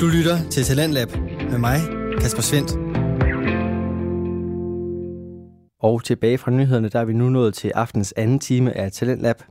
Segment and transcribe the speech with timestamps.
[0.00, 1.08] Du lytter til Talentlab
[1.50, 1.80] med mig,
[2.20, 2.70] Kasper Svendt.
[5.80, 9.42] Og tilbage fra nyhederne, der er vi nu nået til aftens anden time af Talentlab.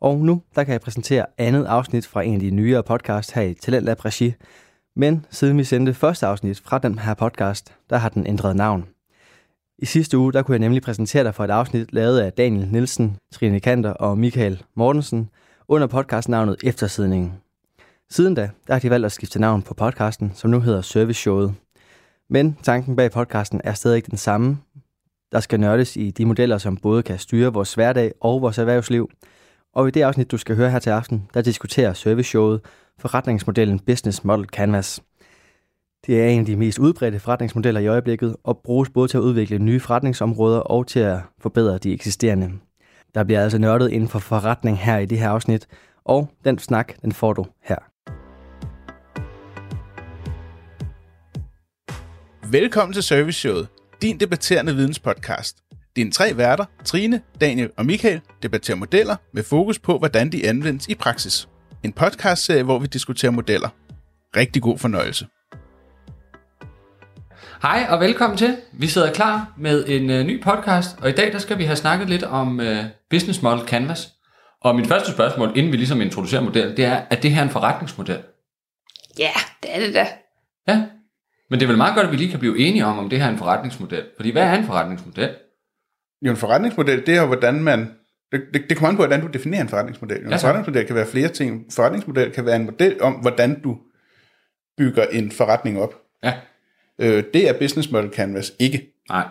[0.00, 3.42] Og nu, der kan jeg præsentere andet afsnit fra en af de nyere podcast her
[3.42, 4.34] i Talentlab Regi.
[4.96, 8.84] Men siden vi sendte første afsnit fra den her podcast, der har den ændret navn.
[9.78, 12.68] I sidste uge, der kunne jeg nemlig præsentere dig for et afsnit lavet af Daniel
[12.72, 15.30] Nielsen, Trine Kanter og Michael Mortensen
[15.68, 17.32] under podcastnavnet Eftersidningen.
[18.12, 21.20] Siden da, der har de valgt at skifte navn på podcasten, som nu hedder Service
[21.20, 21.54] Showet.
[22.30, 24.58] Men tanken bag podcasten er stadig den samme.
[25.32, 29.10] Der skal nørdes i de modeller, som både kan styre vores hverdag og vores erhvervsliv.
[29.74, 32.60] Og i det afsnit, du skal høre her til aften, der diskuterer Service Showet
[32.98, 35.02] forretningsmodellen Business Model Canvas.
[36.06, 39.22] Det er en af de mest udbredte forretningsmodeller i øjeblikket, og bruges både til at
[39.22, 42.52] udvikle nye forretningsområder og til at forbedre de eksisterende.
[43.14, 45.66] Der bliver altså nørdet inden for forretning her i det her afsnit,
[46.04, 47.91] og den snak, den får du her.
[52.52, 53.68] Velkommen til Service Showet,
[54.02, 55.56] din debatterende videnspodcast.
[55.96, 60.88] Dine tre værter, Trine, Daniel og Michael, debatterer modeller med fokus på, hvordan de anvendes
[60.88, 61.48] i praksis.
[61.82, 63.68] En podcastserie, hvor vi diskuterer modeller.
[64.36, 65.26] Rigtig god fornøjelse.
[67.62, 68.56] Hej og velkommen til.
[68.72, 71.76] Vi sidder klar med en uh, ny podcast, og i dag der skal vi have
[71.76, 72.76] snakket lidt om uh,
[73.10, 74.08] Business Model Canvas.
[74.60, 77.50] Og mit første spørgsmål, inden vi ligesom introducerer modellen, det er, er det her en
[77.50, 78.22] forretningsmodel?
[79.18, 79.32] Ja,
[79.62, 80.06] det er det da.
[80.68, 80.82] Ja,
[81.52, 83.18] men det er vel meget godt, at vi lige kan blive enige om, om det
[83.18, 84.04] her er en forretningsmodel.
[84.16, 85.30] Fordi hvad er en forretningsmodel?
[86.22, 87.90] Jo, en forretningsmodel, det er jo, hvordan man...
[88.32, 90.16] Det, det, det kommer an på, hvordan du definerer en forretningsmodel.
[90.24, 91.50] En Ja, forretningsmodel kan være flere ting.
[91.54, 93.78] En forretningsmodel kan være en model om, hvordan du
[94.78, 95.94] bygger en forretning op.
[96.24, 96.34] Ja,
[96.98, 98.94] Øh, det er Business Model Canvas ikke.
[99.08, 99.26] nej.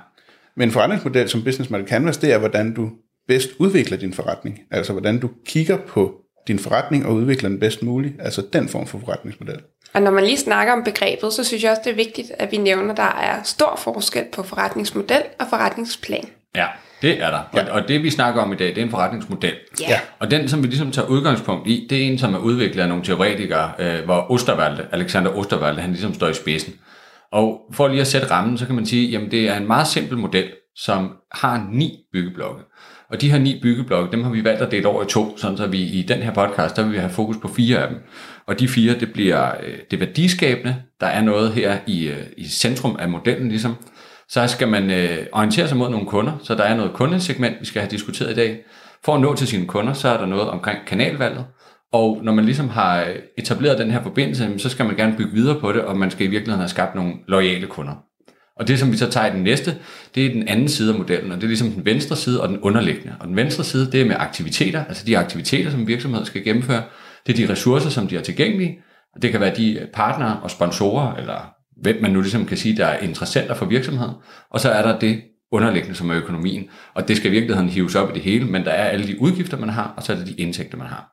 [0.55, 2.91] Men en forretningsmodel som Business Model Canvas, det er, hvordan du
[3.27, 4.59] bedst udvikler din forretning.
[4.71, 8.13] Altså, hvordan du kigger på din forretning og udvikler den bedst muligt.
[8.19, 9.61] Altså, den form for forretningsmodel.
[9.93, 12.51] Og når man lige snakker om begrebet, så synes jeg også, det er vigtigt, at
[12.51, 16.29] vi nævner, at der er stor forskel på forretningsmodel og forretningsplan.
[16.55, 16.67] Ja,
[17.01, 17.39] det er der.
[17.51, 19.53] Og, og det vi snakker om i dag, det er en forretningsmodel.
[19.81, 19.99] Ja.
[20.19, 22.89] Og den, som vi ligesom tager udgangspunkt i, det er en, som er udviklet af
[22.89, 26.73] nogle teoretikere, øh, hvor Osterwalde, Alexander Osterwalde, han ligesom står i spidsen.
[27.31, 29.87] Og for lige at sætte rammen, så kan man sige, jamen det er en meget
[29.87, 32.61] simpel model, som har ni byggeblokke.
[33.11, 35.57] Og de her ni byggeblokke, dem har vi valgt at dele over i to, sådan
[35.57, 37.97] så vi i den her podcast, der vil vi have fokus på fire af dem.
[38.47, 42.47] Og de fire, det bliver øh, det værdiskabende, der er noget her i, øh, i
[42.47, 43.75] centrum af modellen ligesom.
[44.29, 47.65] Så skal man øh, orientere sig mod nogle kunder, så der er noget kundesegment, vi
[47.65, 48.59] skal have diskuteret i dag.
[49.05, 51.45] For at nå til sine kunder, så er der noget omkring kanalvalget,
[51.93, 55.33] og når man ligesom har øh, etableret den her forbindelse, så skal man gerne bygge
[55.33, 57.93] videre på det, og man skal i virkeligheden have skabt nogle loyale kunder.
[58.61, 59.75] Og det, som vi så tager i den næste,
[60.15, 62.49] det er den anden side af modellen, og det er ligesom den venstre side og
[62.49, 63.15] den underliggende.
[63.19, 66.83] Og den venstre side, det er med aktiviteter, altså de aktiviteter, som virksomheden skal gennemføre.
[67.27, 68.79] Det er de ressourcer, som de har tilgængelige.
[69.15, 72.77] Og det kan være de partnere og sponsorer, eller hvem man nu ligesom kan sige,
[72.77, 74.13] der er interessenter for virksomheden.
[74.51, 76.65] Og så er der det underliggende, som er økonomien.
[76.93, 79.21] Og det skal i virkeligheden hives op i det hele, men der er alle de
[79.21, 81.11] udgifter, man har, og så er der de indtægter, man har.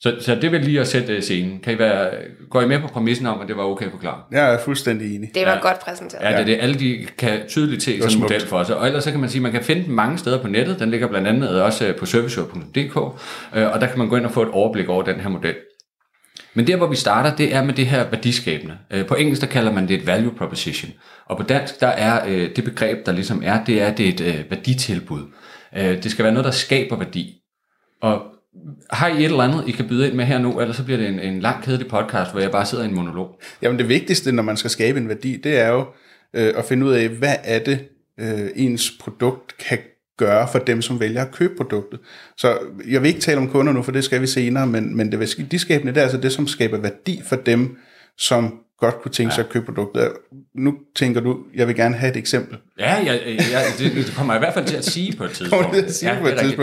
[0.00, 1.60] Så, så det vil lige at sætte øh, scenen.
[1.60, 2.10] Kan I være,
[2.50, 4.22] går I med på præmissen om, at det var okay forklaret?
[4.32, 5.30] Jeg er fuldstændig enig.
[5.34, 5.58] Det var Ja.
[5.58, 6.22] godt præsenteret.
[6.24, 6.58] Ja, det er det.
[6.60, 8.70] Alle de kan tydeligt se sådan en model for os.
[8.70, 10.78] Og ellers så kan man sige, at man kan finde den mange steder på nettet.
[10.80, 12.96] Den ligger blandt andet også øh, på serviceshop.dk,
[13.56, 15.54] øh, og der kan man gå ind og få et overblik over den her model.
[16.54, 18.78] Men der, hvor vi starter, det er med det her værdiskabende.
[19.08, 20.92] På engelsk, der kalder man det et value proposition.
[21.26, 22.24] Og på dansk, der er
[22.56, 25.20] det begreb, der ligesom er, det er, det er et værditilbud.
[25.76, 27.34] Det skal være noget, der skaber værdi.
[28.02, 28.22] Og
[28.90, 30.98] har I et eller andet, I kan byde ind med her nu, ellers så bliver
[30.98, 33.40] det en, en lang kedelig podcast, hvor jeg bare sidder i en monolog.
[33.62, 35.86] Jamen det vigtigste, når man skal skabe en værdi, det er jo
[36.34, 37.78] øh, at finde ud af, hvad er det,
[38.20, 39.78] øh, ens produkt kan
[40.18, 42.00] gøre for dem, som vælger at købe produktet.
[42.36, 42.58] Så
[42.88, 45.20] jeg vil ikke tale om kunder nu, for det skal vi senere, men, men det
[45.20, 47.76] værdiskabende, det er altså det, som skaber værdi for dem,
[48.18, 50.12] som godt kunne tænke sig at købe produktet.
[50.54, 52.58] Nu tænker du, jeg vil gerne have et eksempel.
[52.78, 55.30] Ja, jeg, jeg, det, det kommer jeg i hvert fald til at sige på et
[55.36, 55.64] tidspunkt.
[55.64, 56.60] Kommer det at sige ja, ja, på et er rigtigt.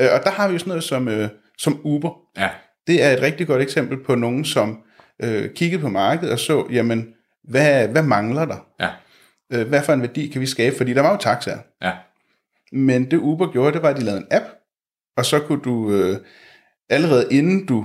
[0.00, 1.28] Øh, Og der har vi jo sådan noget som, øh,
[1.58, 2.10] som Uber.
[2.36, 2.48] Ja,
[2.86, 4.78] Det er et rigtig godt eksempel på nogen, som
[5.22, 7.14] øh, kiggede på markedet og så, jamen,
[7.44, 8.66] hvad, hvad mangler der?
[8.80, 8.88] ja,
[9.52, 10.76] Øh, hvad for en værdi kan vi skabe?
[10.76, 11.58] Fordi der var jo taxaer.
[11.82, 11.92] ja.
[12.72, 14.44] Men det Uber gjorde, det var, at de lavede en app,
[15.16, 16.16] og så kunne du øh,
[16.90, 17.84] allerede inden du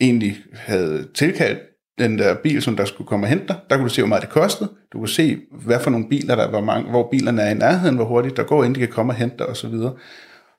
[0.00, 1.58] egentlig havde tilkaldt
[1.98, 4.08] den der bil, som der skulle komme og hente dig, der kunne du se, hvor
[4.08, 4.70] meget det kostede.
[4.92, 7.96] Du kunne se, hvad for nogle biler, der var mange, hvor bilerne er i nærheden,
[7.96, 9.74] hvor hurtigt der går, inden de kan komme og hente dig osv.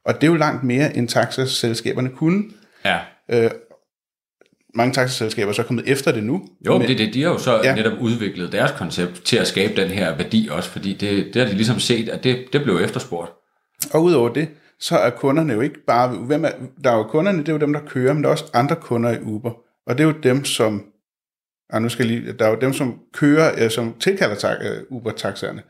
[0.06, 2.44] Og det er jo langt mere, end taxaselskaberne kunne.
[2.86, 3.00] ja.
[3.32, 3.52] Øh,
[4.76, 6.48] mange taxaselskaber er så kommet efter det nu.
[6.66, 7.76] Jo, men det, er det, de har jo så ja.
[7.76, 11.50] Netop udviklet deres koncept til at skabe den her værdi også, fordi det, det har
[11.50, 13.32] de ligesom set, at det, det blev efterspurgt.
[13.94, 14.50] Og udover det,
[14.80, 16.10] så er kunderne jo ikke bare...
[16.10, 16.50] Hvem er,
[16.84, 18.76] der er jo kunderne, det er jo dem, der kører, men der er også andre
[18.76, 19.52] kunder i Uber.
[19.88, 20.86] Og det er jo dem, som
[21.70, 24.84] og nu skal lige, der er jo dem, som kører, øh, som tilkalder tak, øh,
[24.90, 25.62] Uber-taxaerne.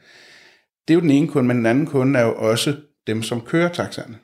[0.87, 2.75] Det er jo den ene kunde, men den anden kunde er jo også
[3.09, 4.15] dem, som kører taxaerne.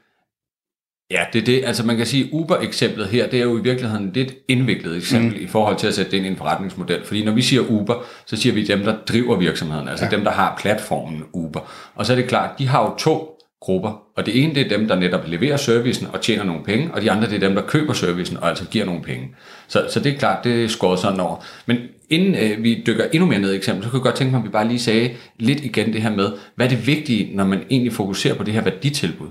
[1.11, 1.65] Ja, det er det.
[1.65, 5.37] Altså man kan sige, Uber-eksemplet her, det er jo i virkeligheden et lidt indviklet eksempel
[5.37, 5.43] mm.
[5.43, 7.05] i forhold til at sætte det ind i en forretningsmodel.
[7.05, 10.11] Fordi når vi siger Uber, så siger vi dem, der driver virksomheden, altså ja.
[10.11, 11.59] dem, der har platformen Uber.
[11.95, 13.34] Og så er det klart, de har jo to
[13.65, 14.01] grupper.
[14.15, 17.01] Og det ene, det er dem, der netop leverer servicen og tjener nogle penge, og
[17.01, 19.35] de andre, det er dem, der køber servicen og altså giver nogle penge.
[19.67, 21.45] Så, så det er klart, det er skåret sådan over.
[21.65, 21.77] Men
[22.09, 24.39] inden øh, vi dykker endnu mere ned i eksempel, så kunne jeg godt tænke mig,
[24.39, 25.09] at vi bare lige sagde
[25.39, 28.53] lidt igen det her med, hvad er det vigtige, når man egentlig fokuserer på det
[28.53, 29.29] her værditilbud?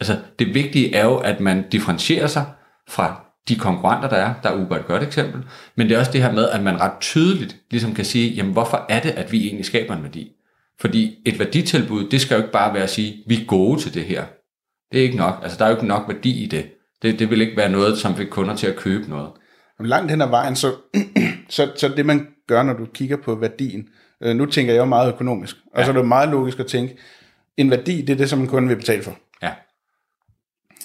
[0.00, 2.44] Altså, det vigtige er jo, at man differentierer sig
[2.88, 4.34] fra de konkurrenter, der er.
[4.42, 5.42] Der er Uber et godt eksempel.
[5.76, 8.52] Men det er også det her med, at man ret tydeligt ligesom kan sige, jamen
[8.52, 10.32] hvorfor er det, at vi egentlig skaber en værdi?
[10.80, 13.94] Fordi et værditilbud, det skal jo ikke bare være at sige, vi er gode til
[13.94, 14.24] det her.
[14.92, 15.34] Det er ikke nok.
[15.42, 16.70] Altså, der er jo ikke nok værdi i det.
[17.02, 19.30] Det, det vil ikke være noget, som fik kunder til at købe noget.
[19.80, 20.74] Langt hen ad vejen, så,
[21.48, 23.88] så, så det man gør, når du kigger på værdien,
[24.22, 25.84] øh, nu tænker jeg jo meget økonomisk, og ja.
[25.84, 26.96] så er det meget logisk at tænke,
[27.56, 29.18] en værdi, det er det, som en kunde vil betale for.
[29.42, 29.52] Ja.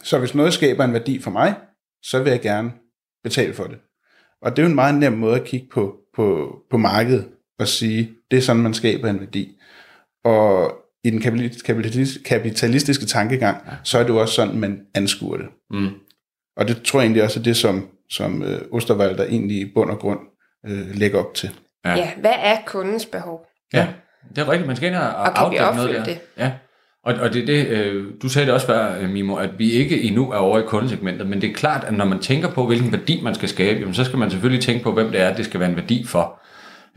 [0.03, 1.55] Så hvis noget skaber en værdi for mig,
[2.03, 2.71] så vil jeg gerne
[3.23, 3.77] betale for det.
[4.41, 7.27] Og det er jo en meget nem måde at kigge på, på, på markedet
[7.59, 9.57] og sige, det er sådan, man skaber en værdi.
[10.23, 10.73] Og
[11.03, 11.21] i den
[12.25, 13.71] kapitalistiske tankegang, ja.
[13.83, 15.45] så er det jo også sådan, man anskuer det.
[15.71, 15.89] Mm.
[16.57, 19.71] Og det tror jeg egentlig også er det, som, som øh, Osterwald der egentlig i
[19.73, 20.19] bund og grund
[20.67, 21.49] øh, lægger op til.
[21.85, 21.95] Ja.
[21.95, 23.45] ja, hvad er kundens behov?
[23.73, 23.87] Ja,
[24.29, 24.67] det er rigtigt.
[24.67, 26.03] Man skal ind og, og opfylde noget der.
[26.03, 26.19] det?
[26.37, 26.51] Ja.
[27.03, 30.01] Og, og det det, øh, du sagde det også før, øh, Mimo, at vi ikke
[30.01, 32.91] endnu er over i kundesegmentet, men det er klart, at når man tænker på, hvilken
[32.91, 35.45] værdi man skal skabe, jamen, så skal man selvfølgelig tænke på, hvem det er, det
[35.45, 36.41] skal være en værdi for.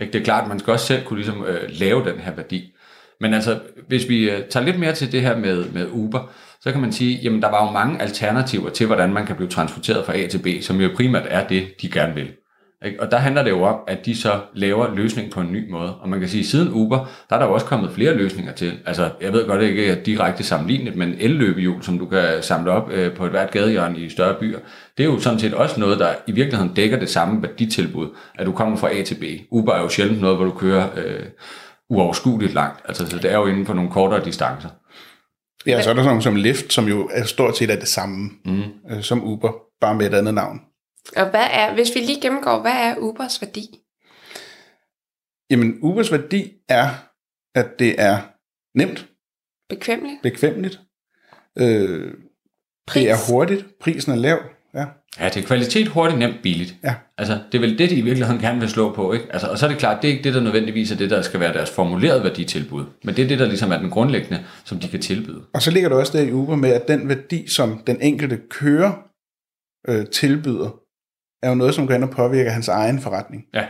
[0.01, 0.13] Ikke?
[0.13, 2.74] Det er klart, at man skal også selv kunne ligesom, øh, lave den her værdi.
[3.21, 3.59] Men altså,
[3.89, 6.31] hvis vi øh, tager lidt mere til det her med, med Uber,
[6.61, 9.49] så kan man sige, jamen der var jo mange alternativer til, hvordan man kan blive
[9.49, 12.33] transporteret fra A til B, som jo primært er det, de gerne vil.
[12.99, 15.95] Og der handler det jo om, at de så laver løsning på en ny måde.
[15.95, 18.53] Og man kan sige, at siden Uber, der er der jo også kommet flere løsninger
[18.53, 18.73] til.
[18.87, 22.71] Altså, jeg ved godt, det ikke er direkte sammenlignet, men elløbehjul, som du kan samle
[22.71, 24.59] op øh, på et hvert gadehjørne i større byer,
[24.99, 28.47] det er jo sådan set også noget, der i virkeligheden dækker det samme værditilbud, at
[28.47, 29.25] du kommer fra A til B.
[29.51, 31.27] Uber er jo sjældent noget, hvor du kører øh,
[31.91, 32.83] uoverskueligt langt.
[32.85, 34.69] Altså, så det er jo inden for nogle kortere distancer.
[35.67, 38.31] Ja, så er der sådan som Lyft, som jo er stort set er det samme
[38.45, 38.63] mm.
[38.91, 40.61] øh, som Uber, bare med et andet navn.
[41.17, 43.81] Og hvad er, hvis vi lige gennemgår, hvad er Ubers værdi?
[45.51, 46.89] Jamen, Ubers værdi er,
[47.55, 48.19] at det er
[48.79, 49.09] nemt.
[49.69, 50.23] Bekvemmeligt.
[50.23, 50.81] Bekvemmeligt.
[51.59, 52.15] Øh,
[52.95, 53.79] det er hurtigt.
[53.81, 54.39] Prisen er lav.
[55.21, 55.29] Ja.
[55.29, 56.75] Det er kvalitet, hurtigt, nemt, billigt.
[56.85, 56.95] Ja.
[57.19, 59.27] Altså, det er vel det, de i virkeligheden gerne vil slå på, ikke?
[59.31, 61.23] Altså, og så er det klart, det er ikke det, der nødvendigvis er det, der
[61.23, 62.85] skal være deres formulerede værditilbud.
[63.05, 65.43] Men det er det, der ligesom er den grundlæggende, som de kan tilbyde.
[65.55, 68.41] Og så ligger der også der i Uber med, at den værdi, som den enkelte
[68.51, 68.93] kører
[69.89, 70.71] øh, tilbyder,
[71.43, 73.45] er jo noget, som går ind og påvirker hans egen forretning.
[73.55, 73.67] Ja.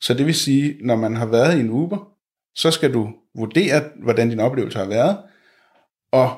[0.00, 2.08] Så det vil sige, når man har været i en Uber,
[2.56, 5.18] så skal du vurdere, hvordan din oplevelse har været,
[6.12, 6.36] og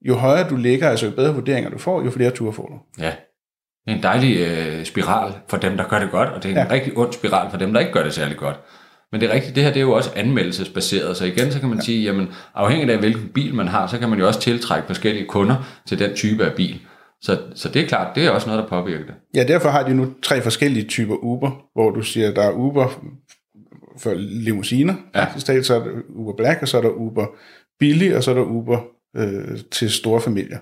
[0.00, 3.02] jo højere du ligger, altså jo bedre vurderinger du får, jo flere ture får du.
[3.02, 3.12] Ja,
[3.88, 6.52] det er en dejlig øh, spiral for dem, der gør det godt, og det er
[6.62, 6.72] en ja.
[6.74, 8.60] rigtig ond spiral for dem, der ikke gør det særlig godt.
[9.12, 11.68] Men det er rigtigt, det her det er jo også anmeldelsesbaseret, så igen så kan
[11.68, 11.84] man ja.
[11.84, 15.26] sige, jamen afhængig af hvilken bil man har, så kan man jo også tiltrække forskellige
[15.26, 16.80] kunder til den type af bil.
[17.20, 19.14] Så, så det er klart, det er også noget, der påvirker det.
[19.34, 22.88] Ja, derfor har de nu tre forskellige typer Uber, hvor du siger, der er Uber
[23.98, 25.26] for limousiner, ja.
[25.38, 27.26] så er der Uber Black, og så er der Uber
[27.78, 28.80] billig, og så er der Uber
[29.16, 30.58] øh, til store familier.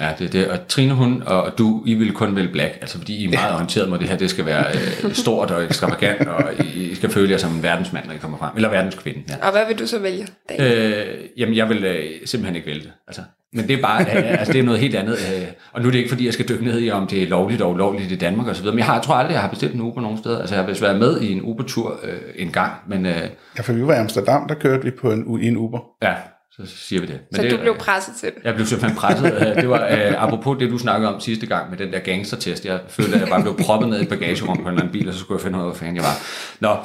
[0.00, 0.48] Ja, det er det.
[0.48, 3.48] Og Trine, hun og du, I vil kun vælge black, altså fordi I er meget
[3.48, 3.54] ja.
[3.54, 4.66] orienteret mod det her, det skal være
[5.04, 6.42] øh, stort og ekstravagant, og
[6.74, 8.50] I skal føle jer som en verdensmand, når I kommer frem.
[8.56, 9.22] Eller verdenskvinde.
[9.28, 9.46] Ja.
[9.46, 10.26] Og hvad vil du så vælge?
[10.58, 12.92] Øh, jamen, jeg vil øh, simpelthen ikke vælge det.
[13.06, 13.22] Altså,
[13.52, 15.12] men det er bare, øh, altså det er noget helt andet.
[15.12, 17.26] Øh, og nu er det ikke, fordi jeg skal dykke ned i, om det er
[17.26, 19.74] lovligt og ulovligt i Danmark osv., men jeg, har, jeg tror aldrig, jeg har bestilt
[19.74, 20.38] en Uber nogen steder.
[20.38, 23.06] Altså jeg har vist været med i en Uber-tur øh, en gang, men...
[23.06, 23.22] Øh,
[23.56, 25.78] ja, for vi var i Amsterdam, der kørte vi på en, i en Uber.
[26.02, 26.14] Ja,
[26.56, 27.20] så siger vi det.
[27.30, 28.44] Men så det, du blev presset til det?
[28.44, 29.34] Jeg blev simpelthen presset.
[29.34, 32.64] Øh, det var uh, apropos det, du snakkede om sidste gang med den der gangstertest.
[32.64, 35.08] Jeg følte, at jeg bare blev proppet ned i bagagerummet på en eller anden bil,
[35.08, 36.16] og så skulle jeg finde ud af, hvor fanden jeg var.
[36.60, 36.76] Nå,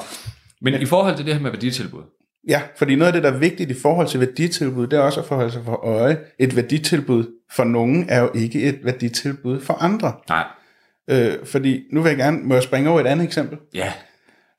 [0.62, 2.02] men i forhold til det her med værditilbud.
[2.48, 5.20] Ja, fordi noget af det, der er vigtigt i forhold til værditilbud, det er også
[5.20, 6.18] at forholde sig for øje.
[6.38, 10.12] Et værditilbud for nogen er jo ikke et værditilbud for andre.
[10.28, 10.44] Nej.
[11.10, 13.58] Øh, fordi nu vil jeg gerne, må jeg springe over et andet eksempel?
[13.74, 13.92] Ja.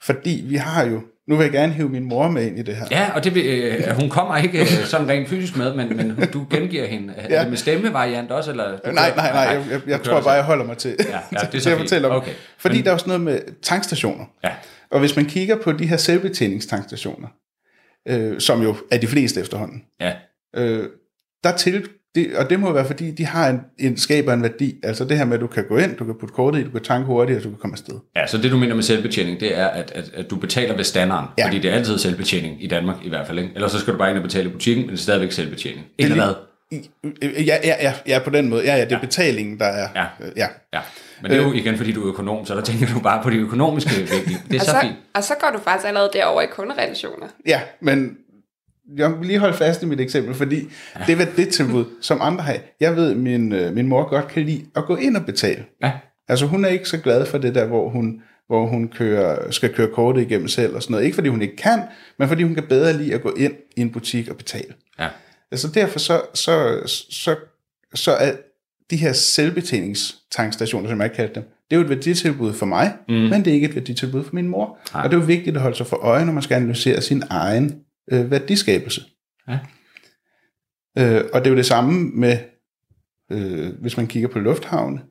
[0.01, 2.75] Fordi vi har jo nu vil jeg gerne hive min mor med ind i det
[2.75, 2.86] her.
[2.92, 6.27] Ja, og det vil, øh, hun kommer ikke øh, sådan rent fysisk med, men, men
[6.34, 7.13] du gengiver hende.
[7.18, 7.36] Ja.
[7.36, 8.51] Er det med stemmevariant også?
[8.51, 11.20] Eller, nej, nej, nej, nej, jeg, jeg, jeg tror bare, jeg holder mig til, ja,
[11.32, 12.15] ja, det er så at fortælle om.
[12.15, 12.32] Okay.
[12.58, 14.25] Fordi men, der er også noget med tankstationer.
[14.44, 14.51] Ja.
[14.92, 17.27] Og hvis man kigger på de her selvbetjeningstankstationer,
[18.08, 20.13] øh, som jo er de fleste efterhånden, ja.
[20.56, 20.89] øh,
[21.44, 24.75] der til, det, og det må være, fordi de har en, en skaber en værdi.
[24.84, 26.70] Altså det her med, at du kan gå ind, du kan putte kortet i, du
[26.70, 27.96] kan tanke hurtigt, og du kan komme afsted.
[28.15, 30.84] Ja, så det du mener med selvbetjening, det er, at, at, at du betaler ved
[30.84, 31.29] standarden.
[31.38, 31.46] Ja.
[31.46, 33.39] Fordi det er altid selvbetjening i Danmark i hvert fald.
[33.39, 33.51] Ikke?
[33.55, 35.86] Ellers så skal du bare ind og betale i butikken, men det er stadigvæk selvbetjening.
[36.00, 36.34] Det er Eller hvad?
[37.22, 38.63] Ja, ja, ja, ja, på den måde.
[38.63, 39.01] Ja, ja, det er Ja.
[39.01, 39.88] betalingen, der er...
[39.96, 40.25] Ja.
[40.25, 40.48] øh, ja.
[40.74, 40.79] Ja.
[41.22, 43.29] Men det er jo igen, fordi du er økonom, så der tænker du bare på
[43.29, 44.38] de økonomiske vigtige.
[44.51, 44.96] Det er Og så så, fint.
[45.15, 47.27] og så går du faktisk allerede derover i kunderelationer.
[47.48, 48.17] Ja, men
[48.98, 51.04] jeg vil lige holde fast i mit eksempel, fordi ja.
[51.08, 52.58] det var det tilbud, som andre har.
[52.80, 55.66] Jeg ved, min, øh, min mor godt kan lide at gå ind og betale.
[55.84, 55.92] Ja.
[56.28, 59.74] Altså hun er ikke så glad for det der, hvor hun, hvor hun kører, skal
[59.74, 61.06] køre kortet igennem selv og sådan noget.
[61.06, 61.82] Ikke fordi hun ikke kan,
[62.20, 64.74] men fordi hun kan bedre lide at gå ind i en butik og betale.
[65.00, 65.10] Ja.
[65.52, 67.36] Altså derfor så, så, så,
[67.94, 68.32] så er
[68.92, 73.13] de her selvbetjeningstankstationer, som jeg kalder dem, det er jo et værditilbud for mig, mm.
[73.16, 74.78] men det er ikke et værditilbud for min mor.
[74.94, 75.04] Nej.
[75.04, 77.24] Og det er jo vigtigt at holde sig for øje, når man skal analysere sin
[77.30, 77.75] egen
[78.12, 79.02] øh, værdiskabelse.
[79.48, 79.60] Ja.
[80.98, 82.38] Øh, og det er jo det samme med,
[83.32, 85.02] øh, hvis man kigger på lufthavne.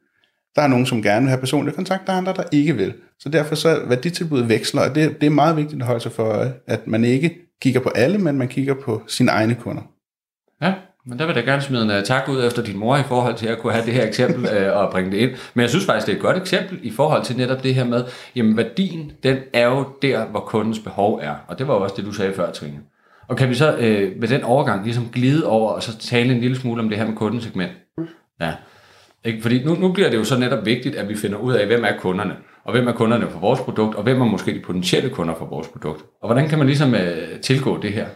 [0.56, 2.94] Der er nogen, som gerne vil have personlig kontakt, der er andre, der ikke vil.
[3.18, 6.24] Så derfor så værditilbuddet veksler, og det, det er meget vigtigt at holde sig for
[6.24, 9.82] øje, at man ikke kigger på alle, men man kigger på sine egne kunder.
[10.62, 10.74] Ja,
[11.06, 13.34] men der vil jeg gerne smide en uh, tak ud efter din mor i forhold
[13.34, 15.30] til at kunne have det her eksempel uh, og bringe det ind.
[15.54, 17.84] Men jeg synes faktisk, det er et godt eksempel i forhold til netop det her
[17.84, 18.04] med,
[18.36, 21.34] jamen værdien, den er jo der, hvor kundens behov er.
[21.48, 22.78] Og det var jo også det, du sagde før, Trine.
[23.28, 26.40] Og kan vi så øh, med den overgang ligesom glide over og så tale en
[26.40, 27.72] lille smule om det her med kundesegment?
[28.40, 28.52] Ja.
[29.24, 29.42] Ikke?
[29.42, 31.84] Fordi nu, nu bliver det jo så netop vigtigt, at vi finder ud af, hvem
[31.84, 35.10] er kunderne, og hvem er kunderne for vores produkt, og hvem er måske de potentielle
[35.10, 36.04] kunder for vores produkt.
[36.22, 38.06] Og hvordan kan man ligesom øh, tilgå det her?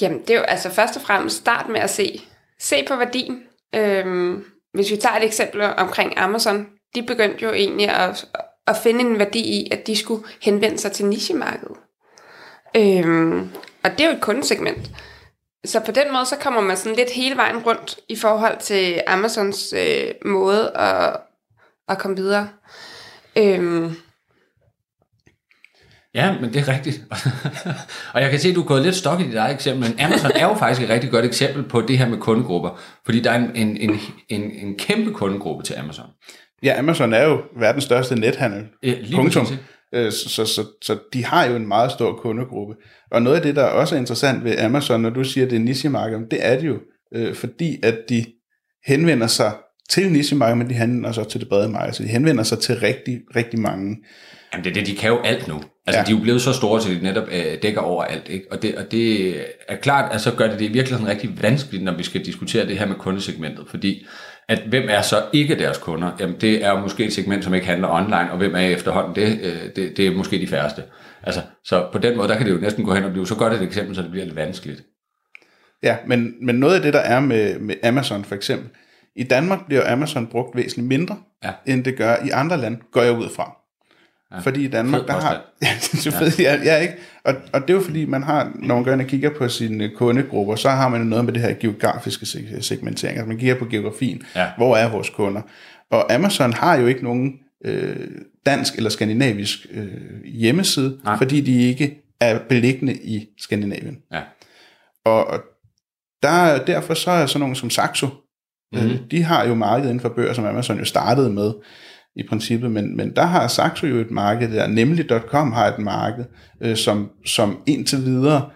[0.00, 2.20] Jamen, det er jo altså først og fremmest start med at se,
[2.58, 3.42] se på værdien.
[3.74, 8.28] Øhm, hvis vi tager et eksempel omkring Amazon, de begyndte jo egentlig at,
[8.66, 11.76] at finde en værdi i, at de skulle henvende sig til nichemarkedet.
[12.76, 13.50] Øhm,
[13.84, 14.90] og det er jo et kundesegment.
[15.64, 19.02] Så på den måde, så kommer man sådan lidt hele vejen rundt i forhold til
[19.06, 21.16] Amazons øh, måde at,
[21.88, 22.48] at komme videre.
[23.36, 23.96] Øhm,
[26.14, 27.02] Ja, men det er rigtigt.
[28.14, 30.00] og jeg kan se, at du er gået lidt stok i dit eget eksempel, men
[30.00, 33.30] Amazon er jo faktisk et rigtig godt eksempel på det her med kundegrupper, fordi der
[33.30, 33.98] er en, en, en,
[34.28, 36.06] en, en kæmpe kundegruppe til Amazon.
[36.62, 38.66] Ja, Amazon er jo verdens største nethandel.
[38.82, 39.46] Ja, lige Punktum.
[39.94, 42.74] Øh, Så, så, så, så de har jo en meget stor kundegruppe.
[43.10, 45.56] Og noget af det, der også er interessant ved Amazon, når du siger, at det
[45.56, 46.78] er nichemarked, det er det jo,
[47.14, 48.24] øh, fordi at de
[48.86, 49.52] henvender sig
[49.90, 51.92] til nichemarkedet, men de henvender sig til det brede marked.
[51.92, 53.96] Så de henvender sig til rigtig, rigtig mange.
[54.52, 55.54] Jamen det er det, de kan jo alt nu.
[55.54, 55.98] Altså Ja.
[55.98, 56.04] ja.
[56.04, 58.28] de er jo blevet så store, så de netop øh, dækker over alt.
[58.28, 58.44] Ikke?
[58.50, 59.36] Og, det, og det
[59.68, 62.66] er klart, at så gør det det i virkeligheden rigtig vanskeligt, når vi skal diskutere
[62.66, 63.64] det her med kundesegmentet.
[63.68, 64.06] Fordi
[64.48, 66.10] at hvem er så ikke deres kunder?
[66.20, 69.14] Jamen det er jo måske et segment, som ikke handler online, og hvem er efterhånden
[69.14, 69.40] det?
[69.42, 70.82] Øh, det, det er måske de færreste.
[71.22, 73.34] Altså, så på den måde, der kan det jo næsten gå hen og blive så
[73.34, 74.82] godt et eksempel, så det bliver lidt vanskeligt.
[75.82, 78.68] Ja, men, men noget af det, der er med, med Amazon for eksempel,
[79.16, 81.50] i Danmark bliver Amazon brugt væsentligt mindre, Ja.
[81.66, 83.56] end det gør i andre lande, går jeg ud fra.
[84.32, 84.38] Ja.
[84.38, 85.32] Fordi i Danmark, Fed der har...
[85.62, 86.60] Ja, det er så fedt, ja.
[86.64, 86.94] Ja, ikke?
[87.24, 89.48] Og, og det er jo fordi, man har, når man går ind og kigger på
[89.48, 93.16] sine kundegrupper, så har man jo noget med det her geografiske seg- segmentering.
[93.18, 94.22] Altså man kigger på geografien.
[94.36, 94.48] Ja.
[94.56, 95.42] Hvor er vores kunder?
[95.90, 97.32] Og Amazon har jo ikke nogen
[97.64, 98.08] øh,
[98.46, 101.16] dansk eller skandinavisk øh, hjemmeside, Nej.
[101.18, 103.98] fordi de ikke er beliggende i Skandinavien.
[104.12, 104.20] Ja.
[105.04, 105.40] Og og
[106.22, 108.06] der, derfor så er sådan nogen som Saxo,
[108.72, 109.08] mm-hmm.
[109.10, 111.52] De har jo markedet inden for bøger, som Amazon jo startede med
[112.16, 116.24] i princippet, men, men der har Saxo jo et marked der, nemlig.com har et marked,
[116.60, 118.50] øh, som, som indtil videre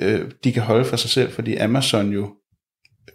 [0.00, 2.30] øh, de kan holde for sig selv, fordi Amazon jo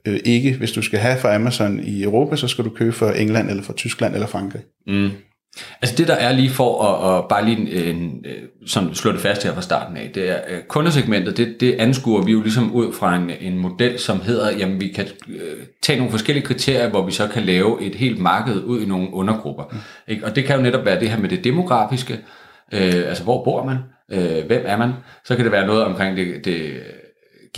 [0.07, 3.19] øh, ikke, hvis du skal have fra Amazon i Europa, så skal du købe fra
[3.19, 4.61] England eller fra Tyskland eller Frankrig.
[4.87, 5.09] Mm.
[5.81, 9.11] Altså det der er lige for at, at bare lige en, en, øh, sådan slå
[9.11, 12.41] det fast her fra starten af, det er øh, kundesegmentet, det, det anskuer vi jo
[12.41, 16.45] ligesom ud fra en, en model, som hedder, jamen vi kan øh, tage nogle forskellige
[16.45, 19.63] kriterier, hvor vi så kan lave et helt marked ud i nogle undergrupper.
[19.71, 19.77] Mm.
[20.07, 20.25] Ikke?
[20.25, 22.13] Og det kan jo netop være det her med det demografiske,
[22.73, 23.77] øh, altså hvor bor man,
[24.11, 24.93] øh, hvem er man,
[25.25, 26.71] så kan det være noget omkring det, det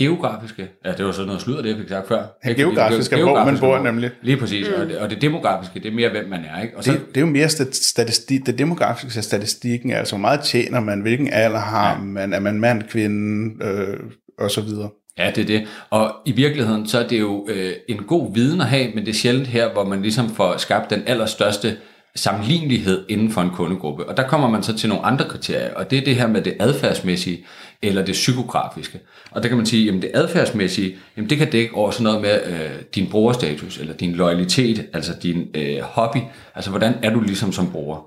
[0.04, 2.22] geografiske, ja det var sådan noget sludder, det jeg fik sagt før.
[2.44, 4.10] Ja, geografiske, Det- hvor man bor nemlig.
[4.22, 4.82] Lige præcis, mm.
[4.82, 6.62] og, det, og det demografiske, det er mere, hvem man er.
[6.62, 6.76] Ikke?
[6.76, 10.20] Og så, Det, det er jo mere stat- statistik, det demografiske er statistikken, altså hvor
[10.20, 11.98] meget tjener man, hvilken alder har ja.
[12.04, 13.96] man, er man mand, kvinde, øh,
[14.38, 14.88] og så videre.
[15.18, 15.66] Ja, det er det.
[15.90, 19.10] Og i virkeligheden, så er det jo øh, en god viden at have, men det
[19.10, 21.76] er sjældent her, hvor man ligesom får skabt den allerstørste
[22.16, 24.08] sammenlignelighed inden for en kundegruppe.
[24.08, 26.42] Og der kommer man så til nogle andre kriterier, og det er det her med
[26.42, 27.44] det adfærdsmæssige
[27.82, 29.00] eller det psykografiske.
[29.30, 32.20] Og der kan man sige, jamen det adfærdsmæssige, jamen det kan dække over sådan noget
[32.20, 36.18] med øh, din brugerstatus, eller din loyalitet, altså din øh, hobby.
[36.54, 38.06] Altså hvordan er du ligesom som bruger?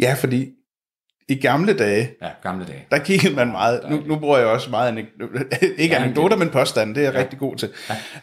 [0.00, 0.48] Ja, fordi
[1.28, 2.86] i gamle dage, Ja, gamle dage.
[2.90, 4.98] der kiggede man meget, nu, nu bruger jeg også meget,
[5.78, 7.20] ikke Ja, anekdoter, men påstande, det er jeg Ja.
[7.20, 7.68] rigtig god til.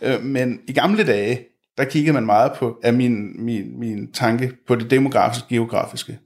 [0.01, 1.39] Øh, Men i gamle dage,
[1.77, 6.19] der kiggede man meget på, af min, min, min tanke, på det demografiske, geografiske.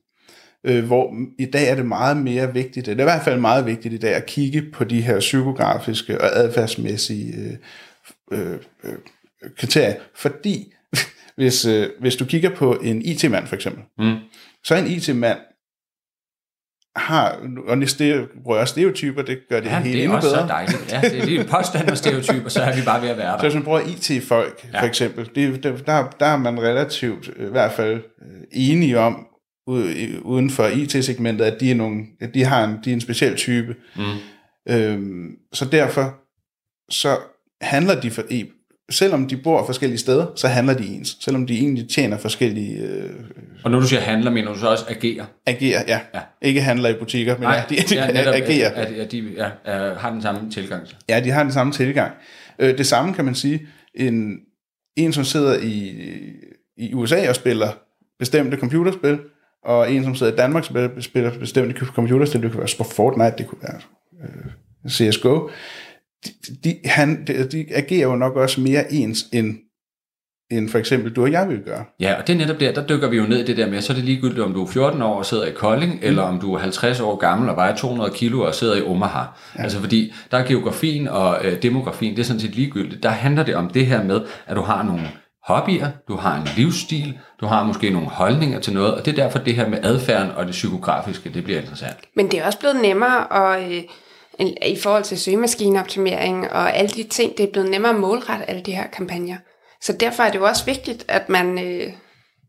[0.63, 3.65] Øh, Hvor i dag er det meget mere vigtigt, det er i hvert fald meget
[3.65, 7.33] vigtigt i dag, at kigge på de her psykografiske og adfærdsmæssige
[8.31, 8.93] øh, øh, øh,
[9.57, 9.95] kriterier.
[10.15, 10.73] Fordi
[11.37, 14.15] hvis, øh, hvis du kigger på en IT-mand for eksempel, Mm.
[14.63, 15.37] så er en IT-mand
[16.95, 17.77] har, og
[18.55, 20.41] jeg også stereotyper, det gør det Ja, helt det er endnu også bedre.
[20.41, 20.91] så dejligt.
[20.91, 23.35] Ja, det er lige påstand med stereotyper, så er vi bare ved at være Så
[23.37, 23.41] der.
[23.41, 24.81] hvis man bruger IT-folk, Ja.
[24.81, 29.25] for eksempel, det, der, der, er man relativt, i hvert fald, øh, enige om,
[30.23, 33.35] uden for IT-segmentet, at de er, nogle, at de har en, de er en speciel
[33.35, 33.75] type.
[33.95, 34.03] Mm.
[34.73, 36.15] Øhm, så derfor,
[36.89, 37.17] så
[37.61, 38.23] handler de, for,
[38.89, 41.17] selvom de bor forskellige steder, så handler de ens.
[41.21, 43.09] Selvom de egentlig tjener forskellige, øh,
[43.63, 45.25] Og når du siger handler, mener du så også agerer?
[45.45, 45.99] agerer, ja.
[46.13, 46.19] Ja.
[46.41, 48.69] Ikke handler i butikker, men Nej, de, de ja, netop, agerer.
[48.69, 50.87] At, at de ja, er- har den samme tilgang.
[51.09, 52.11] Ja, de har den samme tilgang.
[52.59, 53.61] Øh, det samme kan man sige,
[53.95, 54.33] en,
[54.97, 55.93] en som sidder i,
[56.77, 57.67] i USA og spiller
[58.19, 59.19] bestemte computerspil,
[59.65, 63.33] og en som sidder i Danmark og spiller, spiller bestemte computerspil, det kunne være Fortnite,
[63.37, 63.79] det kunne være
[64.23, 65.49] øh, CSGO,
[66.25, 66.31] de,
[66.63, 69.57] de, han, de, de agerer jo nok også mere ens, end,
[70.51, 71.85] end for eksempel du og jeg vil gøre.
[71.99, 73.81] Ja, og det er netop der, der dykker vi jo ned i det der med,
[73.81, 75.99] så er det ligegyldigt, om du er 14 år og sidder i Kolding, mm.
[76.01, 79.19] eller om du er 50 år gammel og vejer 200 kilo og sidder i Omaha.
[79.19, 79.63] Ja.
[79.63, 83.03] Altså fordi, der er geografien og øh, demografien, det er sådan set ligegyldigt.
[83.03, 85.09] Der handler det om det her med, at du har nogle
[85.43, 89.23] hobbyer, du har en livsstil, du har måske nogle holdninger til noget, og det er
[89.23, 91.97] derfor det her med adfærden og det psykografiske, det bliver interessant.
[92.15, 93.83] Men det er også blevet nemmere at, øh,
[94.65, 98.61] i forhold til søgemaskineoptimering og alle de ting, det er blevet nemmere at målrette alle
[98.61, 99.37] de her kampagner.
[99.81, 101.93] Så derfor er det jo også vigtigt, at man, øh,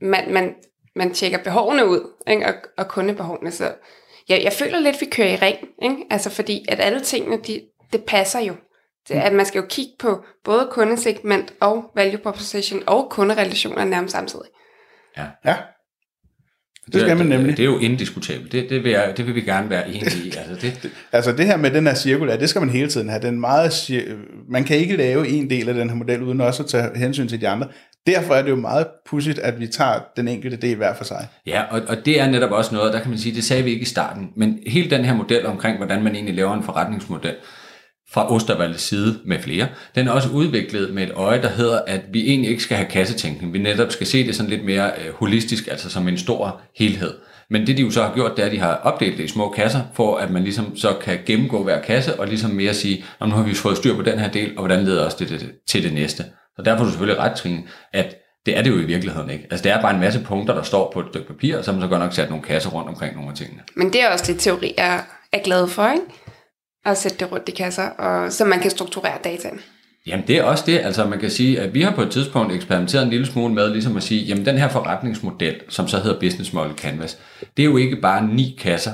[0.01, 0.55] man, man,
[0.97, 2.47] man tjekker behovene ud, ikke?
[2.47, 3.51] Og, og kundebehovene.
[3.51, 3.73] Så
[4.29, 6.07] jeg, jeg føler lidt, at vi kører i ring, ikke?
[6.11, 7.61] Altså fordi, at alle tingene, de,
[7.93, 8.55] det passer jo.
[9.09, 14.13] Det, at man skal jo kigge på både kundesegment og value proposition og kunderelationer nærmest
[14.13, 14.47] samtidig.
[15.45, 15.57] Ja,
[16.93, 17.57] det skal man nemlig.
[17.57, 18.53] Det, er jo indiskutabelt.
[18.53, 20.33] Det, det, vil jeg, det vil vi gerne være enige i.
[20.37, 23.23] Altså det, Altså det her med den her cirkulær, det skal man hele tiden have.
[23.23, 23.91] Den meget,
[24.49, 27.29] man kan ikke lave en del af den her model, uden også at tage hensyn
[27.29, 27.67] til de andre.
[28.07, 31.27] Derfor er det jo meget pudsigt, at vi tager den enkelte del hver for sig.
[31.47, 33.71] Ja, og, og det er netop også noget, der kan man sige, det sagde vi
[33.71, 37.35] ikke i starten, men hele den her model omkring, hvordan man egentlig laver en forretningsmodel
[38.13, 42.01] fra Ostervaldes side med flere, den er også udviklet med et øje, der hedder, at
[42.13, 43.53] vi egentlig ikke skal have kassetænkning.
[43.53, 47.15] Vi netop skal se det sådan lidt mere øh, holistisk, altså som en stor helhed.
[47.51, 49.29] Men det de jo så har gjort, det er, at de har opdelt det i
[49.29, 53.05] små kasser, for at man ligesom så kan gennemgå hver kasse, og ligesom mere sige,
[53.21, 55.53] nu har vi fået styr på den her del, og hvordan leder os det, det,
[55.69, 56.25] til det næste.
[56.57, 59.47] Så derfor er du selvfølgelig ret, Trine, at det er det jo i virkeligheden ikke.
[59.51, 61.71] Altså det er bare en masse punkter, der står på et stykke papir, og så
[61.71, 63.63] har man så godt nok sat nogle kasser rundt omkring nogle af tingene.
[63.77, 64.99] Men det er også det, teori er,
[65.33, 66.05] er glad for, ikke?
[66.85, 69.61] Og sætte det rundt i kasser, og, så man kan strukturere dataen.
[70.07, 72.53] Jamen det er også det, altså man kan sige, at vi har på et tidspunkt
[72.53, 76.21] eksperimenteret en lille smule med, ligesom at sige, jamen den her forretningsmodel, som så hedder
[76.21, 77.19] Business Model Canvas,
[77.57, 78.93] det er jo ikke bare ni kasser,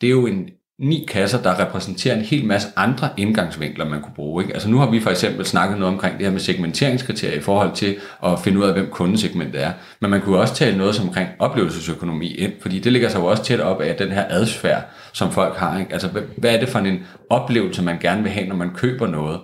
[0.00, 0.48] det er jo en
[0.80, 4.42] ni kasser, der repræsenterer en hel masse andre indgangsvinkler, man kunne bruge.
[4.42, 4.54] Ikke?
[4.54, 7.72] Altså nu har vi for eksempel snakket noget omkring det her med segmenteringskriterier i forhold
[7.74, 9.72] til at finde ud af, hvem kundesegmentet er.
[10.00, 13.24] Men man kunne også tale noget som omkring oplevelsesøkonomi ind, fordi det ligger sig jo
[13.24, 14.82] også tæt op af den her adfærd,
[15.12, 15.78] som folk har.
[15.78, 15.92] Ikke?
[15.92, 16.98] Altså hvad- hvad er det for en
[17.30, 19.40] oplevelse, man gerne vil have, når man køber noget?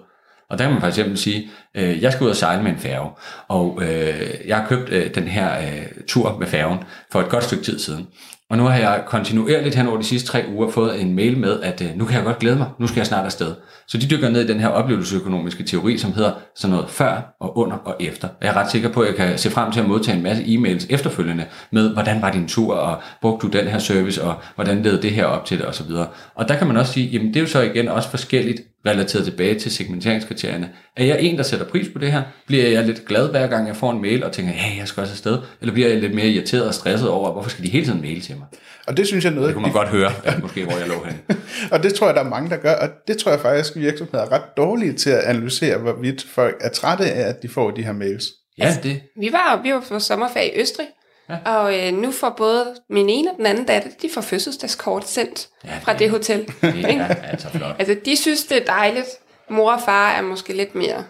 [0.51, 2.79] Og der kan man for eksempel sige, øh, jeg skal ud og sejle med en
[2.79, 3.11] færge,
[3.49, 6.79] og øh, jeg har købt øh, den her øh, tur med færgen
[7.13, 8.07] for et godt stykke tid siden.
[8.51, 11.61] Og nu har jeg kontinuerligt hen over de sidste tre uger fået en mail med,
[11.61, 13.55] at øh, nu kan jeg godt glæde mig, nu skal jeg snart afsted.
[13.89, 17.59] Så de dykker ned i den her oplevelsesøkonomiske teori, som hedder sådan noget før og
[17.59, 18.29] under og efter.
[18.29, 20.23] Og jeg er ret sikker på, at jeg kan se frem til at modtage en
[20.23, 24.35] masse e-mails efterfølgende med, hvordan var din tur, og brugte du den her service, og
[24.55, 25.91] hvordan led det her op til det, osv.
[26.35, 29.25] Og der kan man også sige, jamen det er jo så igen også forskelligt relateret
[29.25, 30.71] tilbage til segmenteringskriterierne.
[30.97, 32.23] Er jeg en, der sætter pris på det her?
[32.47, 35.01] Bliver jeg lidt glad hver gang, jeg får en mail og tænker, hey, jeg skal
[35.01, 35.39] også afsted?
[35.61, 38.21] Eller bliver jeg lidt mere irriteret og stresset over, hvorfor skal de hele tiden maile
[38.21, 38.47] til mig?
[38.87, 40.89] Og det synes jeg er noget, Det kunne man godt høre, at måske hvor jeg
[40.89, 41.19] lå henne.
[41.73, 43.83] og det tror jeg, der er mange, der gør, og det tror jeg faktisk, at
[43.83, 47.71] virksomheder er ret dårlige til at analysere, hvorvidt folk er trætte af, at de får
[47.71, 48.25] de her mails.
[48.59, 50.87] Ja, det, Vi var, vi var på sommerferie i Østrig,
[51.31, 51.57] Ja.
[51.57, 55.49] og øh, nu får både min ene og den anden datter, de får fødselsdagskort sendt
[55.65, 56.47] Ja, ja, fra det- det hotel.
[56.63, 57.77] det er altså flot.
[57.79, 59.07] Altså, de synes, det er dejligt.
[59.51, 61.05] Mor og far er måske lidt mere,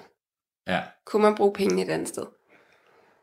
[0.69, 0.81] Ja.
[1.07, 2.23] kunne man bruge penge et andet sted.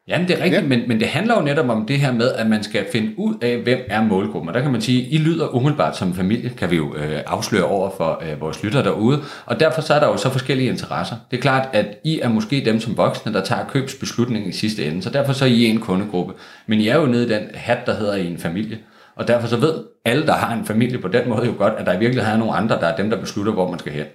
[0.07, 0.67] Jamen, det er rigtigt, Ja.
[0.67, 3.35] men, men det handler jo netop om det her med, at man skal finde ud
[3.41, 4.47] af, hvem er målgruppen.
[4.49, 7.63] Og der kan man sige, I lyder umiddelbart som familie, kan vi jo øh, afsløre
[7.63, 9.21] over for øh, vores lyttere derude.
[9.45, 11.15] Og derfor så er der jo så forskellige interesser.
[11.31, 14.85] Det er klart, at I er måske dem som voksne, der tager købsbeslutningen i sidste
[14.85, 15.01] ende.
[15.01, 16.33] Så derfor så er I en kundegruppe.
[16.67, 18.77] Men I er jo nede i den hat, der hedder I en familie.
[19.15, 19.73] Og derfor så ved
[20.05, 22.39] alle, der har en familie på den måde jo godt, at der i virkeligheden er
[22.45, 24.05] nogle andre, der er dem, der beslutter, hvor man skal hen.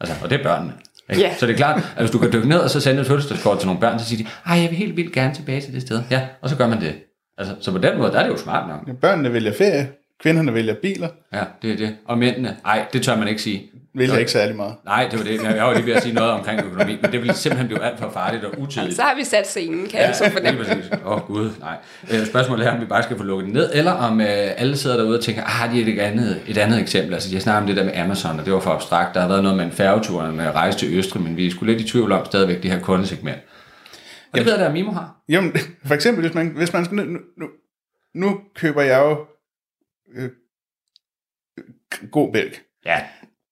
[0.00, 0.72] Altså, og det er børnene.
[1.10, 1.22] Ikke?
[1.22, 1.34] Ja.
[1.34, 3.58] Så det er klart, at hvis du kan dykke ned og så sende et fødselsdagskort
[3.58, 5.82] til nogle børn, så siger de, ej, jeg vil helt vildt gerne tilbage til det
[5.82, 6.02] sted.
[6.10, 6.94] Ja, og så gør man det.
[7.38, 8.88] Altså, så på den måde, der er det jo smart nok.
[8.88, 9.88] Ja, børnene vælger ferie,
[10.22, 11.96] kvinderne vælger biler, Ja, det er det.
[12.06, 13.70] Og mændene, ej, det tør man ikke sige.
[13.94, 14.74] vælger ikke særlig meget.
[14.84, 15.42] Nej, det var det.
[15.42, 17.98] Jeg var lige ved at sige noget omkring økonomi, men det ville simpelthen blive alt
[17.98, 18.96] for farligt og utidigt.
[18.96, 20.64] Så har vi sat scenen, kan jeg så fornemme.
[21.06, 21.76] Åh oh, gud, nej.
[22.12, 24.76] Øh, Spørgsmålet er, om vi bare skal få lukket den ned, eller om øh, alle
[24.76, 27.14] sidder derude og tænker, ah, har de et andet, et andet eksempel?
[27.14, 29.14] Altså, jeg snakker om det der med Amazon, og det var for abstrakt.
[29.14, 31.46] Der har været noget med en færgetur og med at rejse til Østrig, men vi
[31.46, 33.38] er sgu lidt i tvivl om stadigvæk det her kundesegment.
[34.32, 35.16] Og det ved jeg, der Mimo har.
[35.28, 35.52] Jamen,
[35.86, 37.02] for eksempel, hvis man, hvis man skal, nu,
[37.38, 37.46] nu,
[38.14, 39.18] nu køber jeg jo
[42.10, 42.62] god mælk.
[42.86, 43.00] Ja,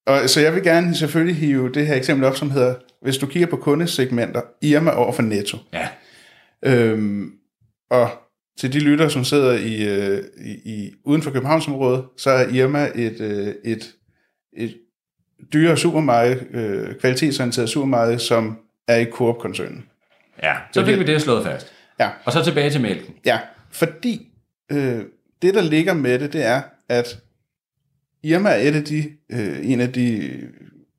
[0.06, 3.26] Og, så jeg vil gerne selvfølgelig hive det her eksempel op, som hedder, hvis du
[3.26, 5.58] kigger på kundesegmenter, Irma over for Netto.
[5.72, 5.88] ja,
[6.64, 7.32] Øhm,
[7.90, 8.10] og
[8.58, 12.88] til de lyttere, som sidder i, øh, i, i uden for Københavnsområdet, så er Irma
[12.94, 13.94] et, øh, et,
[14.56, 14.76] et
[15.52, 19.84] dyre supermarked, øh, kvalitetsorienteret supermarked, som er i Coop-koncernen.
[20.42, 20.56] ja.
[20.72, 21.72] Så fik vi det slået fast.
[22.00, 23.14] Ja, Og så tilbage til mælken.
[23.24, 23.38] ja
[23.70, 24.28] fordi
[24.72, 25.02] øh,
[25.42, 27.18] det, der ligger med det, det er, at
[28.22, 30.30] Irma er et af de, øh, en, af de,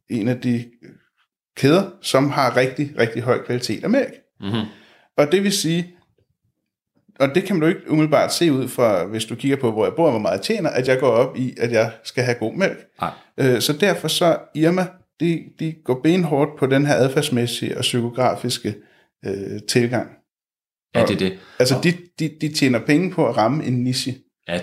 [0.09, 0.65] en af de
[1.55, 4.13] kæder, som har rigtig, rigtig høj kvalitet af mælk.
[4.39, 4.65] Mm-hmm.
[5.17, 5.95] Og det vil sige,
[7.19, 9.85] og det kan man jo ikke umiddelbart se ud fra, hvis du kigger på, hvor
[9.85, 12.23] jeg bor og hvor meget jeg tjener, at jeg går op i, at jeg skal
[12.23, 12.85] have god mælk.
[13.01, 13.11] Nej.
[13.37, 14.87] Øh, Så derfor så Irma,
[15.19, 18.75] de, de går benhårdt på den her adfærdsmæssige og psykografiske
[19.25, 20.09] øh, tilgang.
[20.95, 21.39] Ja, det er det.
[21.59, 24.15] Altså, de, de, de tjener penge på at ramme en niche.
[24.47, 24.59] Ja,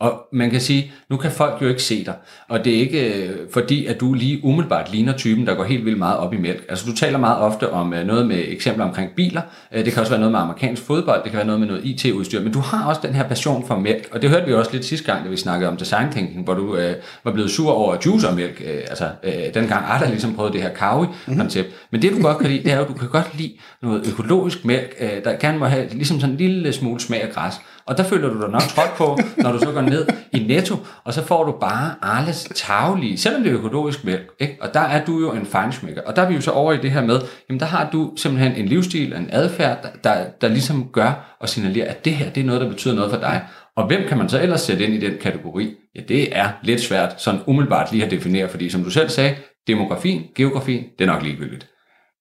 [0.00, 2.14] og man kan sige, nu kan folk jo ikke se dig,
[2.48, 5.84] og det er ikke øh, fordi, at du lige umiddelbart ligner typen, der går helt
[5.84, 6.64] vildt meget op i mælk.
[6.68, 10.00] Altså du taler meget ofte om øh, noget med eksempler omkring biler, Øh, det kan
[10.00, 12.58] også være noget med amerikansk fodbold, det kan være noget med noget IT-udstyr, men du
[12.60, 15.24] har også den her passion for mælk, og det hørte vi også lidt sidste gang,
[15.24, 18.80] da vi snakkede om design thinking, hvor du øh, var blevet sur over juicermælk, øh,
[18.90, 21.66] altså øh, dengang Arda ligesom prøvede det her kawi-koncept.
[21.66, 21.88] Mm-hmm.
[21.90, 23.52] Men det du godt kan lide, det er jo, at du kan godt lide
[23.82, 27.30] noget økologisk mælk, øh, der gerne må have ligesom sådan en lille smule smag af
[27.30, 27.54] græs.
[27.90, 30.76] Og der føler du dig nok trådt på, når du så går ned i Netto,
[31.04, 34.30] og så får du bare Arles taglige, selvom det er økologisk mælk.
[34.40, 34.56] Ikke?
[34.60, 36.02] Og der er du jo en feinschmecker.
[36.02, 38.12] Og der er vi jo så over i det her med, jamen der har du
[38.16, 42.30] simpelthen en livsstil, en adfærd, der, der, der ligesom gør og signalerer, at det her
[42.30, 43.42] det er noget, der betyder noget for dig.
[43.76, 45.74] Og hvem kan man så ellers sætte ind i den kategori?
[45.94, 49.34] Ja, det er lidt svært sådan umiddelbart lige at definere, fordi som du selv sagde,
[49.66, 51.66] demografien, geografien, det er nok ligegyldigt.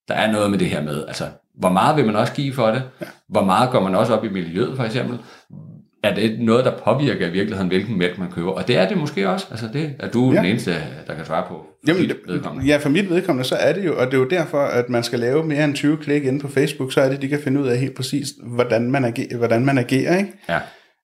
[0.10, 1.24] Der er noget med det her med, altså,
[1.60, 2.84] hvor meget vil man også give for det?
[3.30, 5.18] Hvor meget går man også op i miljøet, for eksempel?
[6.04, 8.52] Er det noget, der påvirker i virkeligheden, hvilken mælk man køber?
[8.52, 9.48] Og det er det måske også.
[9.52, 10.34] Altså, det er du ja.
[10.34, 10.38] Ja.
[10.42, 10.76] den eneste,
[11.08, 11.66] der kan svare på.
[11.88, 12.68] Jamen, vedkommende.
[12.68, 15.04] ja, for mit vedkommende, så er det jo, og det er jo derfor, at man
[15.04, 17.62] skal lave mere end 20 klik inde på Facebook, så er det, de kan finde
[17.62, 20.32] ud af helt præcis, hvordan man agerer, hvordan man agerer ikke?
[20.50, 20.60] Ja.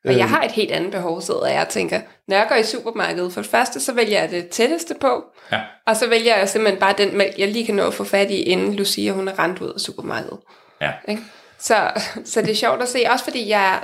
[0.07, 2.01] Og jeg har et helt andet behov, sidder jeg og tænker.
[2.27, 5.23] Når jeg går i supermarkedet, for det første, så vælger jeg det tætteste på.
[5.51, 5.61] Ja.
[5.87, 8.31] Og så vælger jeg simpelthen bare den mælk, jeg lige kan nå at få fat
[8.31, 10.37] i, inden Lucia hun er rent ud af supermarkedet.
[10.81, 10.91] Ja.
[11.07, 11.21] Ikke?
[11.59, 11.75] Så,
[12.25, 13.79] så det er sjovt at se, også fordi jeg,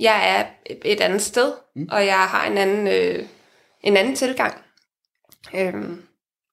[0.00, 0.44] jeg er
[0.84, 1.88] et andet sted, mm.
[1.92, 3.24] og jeg har en anden, øh,
[3.82, 4.54] en anden tilgang.
[5.54, 6.02] Øhm,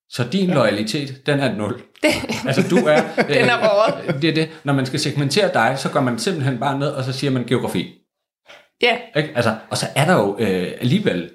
[0.10, 1.82] Så din loyalitet, den er nul.
[2.04, 2.12] det,
[2.48, 3.02] Altså du er...
[3.34, 4.22] Den er røget.
[4.22, 4.50] Det er det.
[4.64, 7.44] Når man skal segmentere dig, så går man simpelthen bare ned, og så siger man
[7.44, 8.00] geografi.
[8.84, 9.30] Ja, Ikke?
[9.36, 11.30] Altså, og så er der jo øh, alligevel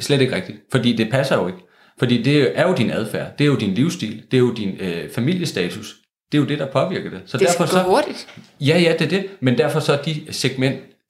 [0.00, 1.58] slet ikke rigtigt, fordi det passer jo ikke.
[1.98, 4.76] Fordi det er jo din adfærd, det er jo din livsstil, det er jo din
[4.80, 5.96] øh, familiestatus,
[6.32, 7.20] det er jo det, der påvirker det.
[7.26, 8.28] Så det derfor skal gå så, hurtigt.
[8.60, 10.32] Ja, ja, det er det, men derfor så de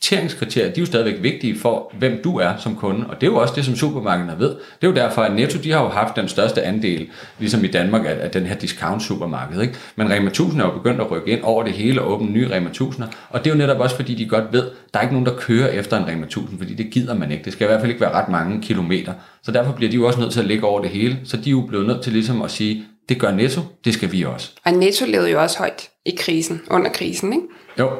[0.02, 3.30] segmenteringskriterier, de er jo stadigvæk vigtige for, hvem du er som kunde, og det er
[3.30, 4.48] jo også det, som supermarkederne ved.
[4.48, 7.66] Det er jo derfor, at Netto, de har jo haft den største andel, ligesom i
[7.66, 9.60] Danmark, af, af den her discount-supermarked.
[9.60, 9.74] Ikke?
[9.96, 12.50] Men Rema 1000 er jo begyndt at rykke ind over det hele og åbne nye
[12.50, 15.14] Rema 1000'er, og det er jo netop også, fordi de godt ved, der er ikke
[15.14, 17.44] nogen, der kører efter en Rema 1000, fordi det gider man ikke.
[17.44, 19.12] Det skal i hvert fald ikke være ret mange kilometer.
[19.42, 21.48] Så derfor bliver de jo også nødt til at ligge over det hele, så de
[21.48, 24.50] er jo blevet nødt til ligesom at sige, det gør Netto, det skal vi også.
[24.64, 27.44] Og Netto levede jo også højt i krisen, under krisen, ikke?
[27.78, 27.90] Jo,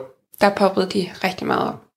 [0.41, 1.92] Der poppede de rigtig meget op.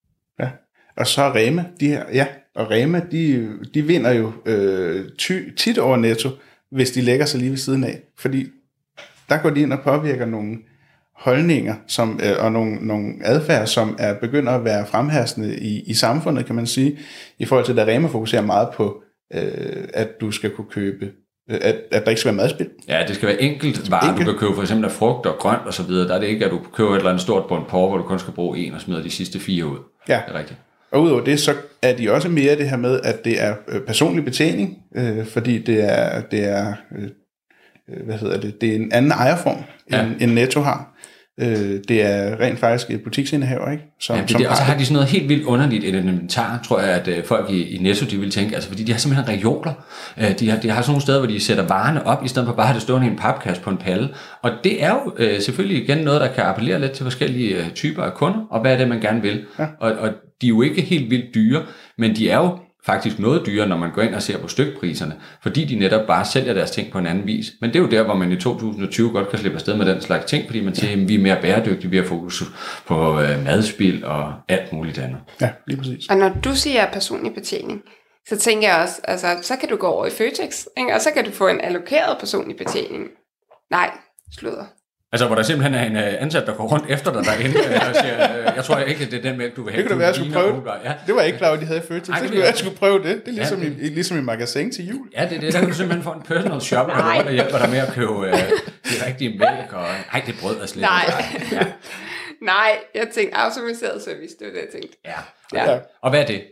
[0.98, 5.78] Og så Rema, de her, ja, og Rema, de, de vinder jo øh, ty, tit
[5.78, 6.30] over Netto,
[6.72, 8.00] hvis de lægger sig lige ved siden af.
[8.18, 8.48] Fordi
[9.30, 10.58] der går de ind og påvirker nogle
[11.16, 15.94] holdninger som, øh, og nogle, nogle adfærd, som er begynder at være fremherskende i, i
[15.94, 17.00] samfundet, kan man sige,
[17.40, 19.04] i forhold til, at Rema fokuserer meget på,
[19.34, 21.06] øh, at du skal kunne købe,
[21.50, 22.70] øh, at, at der ikke skal være madspil.
[22.88, 24.28] Ja, det skal være enkelt varer, Enkelt.
[24.28, 26.08] du kan købe for eksempel af frugt og grønt og så videre.
[26.08, 28.04] Der er det ikke, at du køber et eller andet stort bund porre, hvor du
[28.04, 29.78] kun skal bruge en og smider de sidste fire ud.
[30.10, 30.22] Ja.
[30.28, 30.60] Det er rigtigt.
[30.96, 33.82] Og udover det, så er de også mere det her med, at det er øh,
[33.82, 37.04] personlig betjening, øh, fordi det er, det er øh,
[37.90, 40.04] øh, hvad hedder det, det er en anden ejerform, Ja.
[40.04, 40.92] end, end Netto har.
[41.40, 43.84] Øh, det er rent faktisk et butiksindehaver, ikke?
[44.00, 46.60] Som, ja, det, som det, og så har de sådan noget helt vildt underligt elementar,
[46.68, 49.00] tror jeg, at øh, folk i, i Netto, de vil tænke, altså fordi de har
[49.00, 49.74] simpelthen reoler.
[50.18, 52.48] Øh, de, har, de har sådan nogle steder, hvor de sætter varerne op, i stedet
[52.48, 54.10] for bare at have det stående i en papkasse på en palle.
[54.42, 57.72] Og det er jo øh, selvfølgelig igen noget, der kan appellere lidt til forskellige øh,
[57.72, 59.46] typer af kunder, og hvad er det, man gerne vil.
[59.60, 59.66] Ja.
[59.80, 60.10] Og, og
[60.42, 61.66] de er jo ikke helt vildt dyre,
[61.98, 65.16] men de er jo faktisk noget dyrere, når man går ind og ser på stykpriserne,
[65.42, 67.52] fordi de netop bare sælger deres ting på en anden vis.
[67.62, 70.02] Men det er jo der, hvor man i 2020 godt kan slippe afsted med den
[70.02, 72.44] slags ting, fordi man siger, at vi er mere bæredygtige, vi har fokus
[72.86, 75.20] på øh, madspil og alt muligt andet.
[75.42, 76.10] Ja, lige præcis.
[76.10, 77.82] Og når du siger personlig betjening,
[78.28, 80.94] så tænker jeg også, altså, så kan du gå over i Føtex, ikke?
[80.94, 83.08] og så kan du få en allokeret personlig betjening.
[83.72, 83.90] Nej,
[84.40, 84.66] sludder.
[85.16, 87.90] Altså, hvor der simpelthen er en uh, ansat, der går rundt efter dig derinde øh,
[87.90, 89.84] og siger, uh, jeg tror ikke, det er den mælk, du vil have.
[89.84, 90.72] Det kunne da være, jeg skulle prøve det.
[90.84, 90.94] Ja.
[91.08, 92.14] Det var jeg ikke klar, at de havde født til.
[92.14, 93.26] Så skulle jeg skulle prøve det.
[93.26, 93.78] Det er ligesom, ja, det...
[93.80, 95.10] I, ligesom i magasin til jul.
[95.14, 95.54] Ja, det er det.
[95.54, 97.94] Der kan du simpelthen få en personal shopper, der rundt og hjælper dig med at
[97.94, 99.74] købe uh, de rigtige mælk.
[99.74, 101.06] Og, ej, det brød er slet Nej.
[101.52, 101.66] Ja.
[102.42, 104.98] Nej, jeg tænkte automatiseret service, det var det, jeg tænkte.
[105.06, 105.20] Ja.
[105.54, 105.72] ja.
[105.72, 105.80] ja.
[106.02, 106.44] Og hvad er det?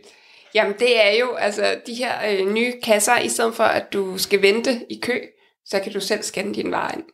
[0.54, 4.18] Jamen, det er jo altså de her øh, nye kasser, i stedet for at du
[4.18, 5.18] skal vente i kø,
[5.66, 7.04] så kan du selv scanne din vare ind.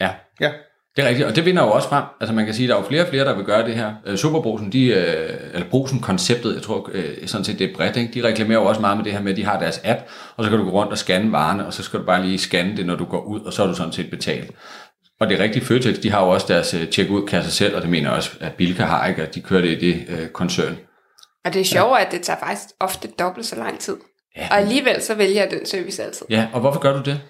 [0.00, 0.10] Ja.
[0.40, 0.52] Ja.
[0.96, 2.04] Det er rigtigt, og det vinder jo også frem.
[2.20, 3.74] Altså man kan sige, at der er jo flere og flere, der vil gøre det
[3.74, 3.94] her.
[4.06, 8.14] Øh, Superbrusen, de, øh, eller Brusen-konceptet, jeg tror øh, sådan set det er bredt, ikke?
[8.14, 10.00] de reklamerer jo også meget med det her med, at de har deres app,
[10.36, 12.38] og så kan du gå rundt og scanne varerne, og så skal du bare lige
[12.38, 14.50] scanne det, når du går ud, og så er du sådan set betalt.
[15.20, 18.08] Og det er rigtigt, Føtex, de har jo også deres check-ud-kasse selv, og det mener
[18.08, 19.22] jeg også, at Bilka har, ikke?
[19.22, 20.76] at de kører det i det øh, koncern.
[21.44, 22.04] Og det er sjovt, ja.
[22.04, 23.96] at det tager faktisk ofte dobbelt så lang tid.
[24.36, 24.46] Ja.
[24.50, 26.26] Og alligevel så vælger jeg den service altid.
[26.30, 27.20] Ja, og hvorfor gør du det?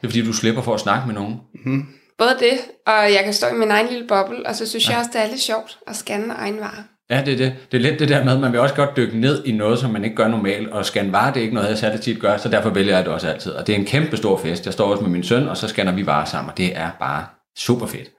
[0.00, 1.40] Det er fordi, du slipper for at snakke med nogen.
[1.54, 1.86] Mm-hmm.
[2.20, 4.90] Både det, og jeg kan stå i min egen lille boble, og så synes ja.
[4.90, 6.82] jeg også, det er lidt sjovt at scanne egen varer.
[7.10, 7.56] Ja, det er det.
[7.72, 9.78] Det er lidt det der med, at man vil også godt dykke ned i noget,
[9.78, 12.20] som man ikke gør normalt, og scanne varer, det er ikke noget, jeg særligt tit
[12.20, 13.52] gør, så derfor vælger jeg det også altid.
[13.52, 14.64] Og det er en kæmpe stor fest.
[14.64, 16.90] Jeg står også med min søn, og så scanner vi varer sammen, og det er
[17.00, 17.26] bare
[17.58, 18.10] super fedt.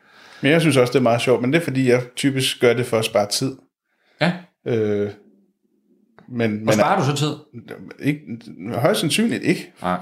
[0.42, 2.74] Men jeg synes også, det er meget sjovt, men det er fordi, jeg typisk gør
[2.74, 3.56] det for at spare tid.
[4.22, 4.34] Ja.
[4.68, 5.10] Øh,
[6.30, 7.34] men, og sparer du så tid?
[8.00, 8.20] Ikke,
[8.74, 9.74] højst sandsynligt ikke.
[9.82, 9.98] Nej.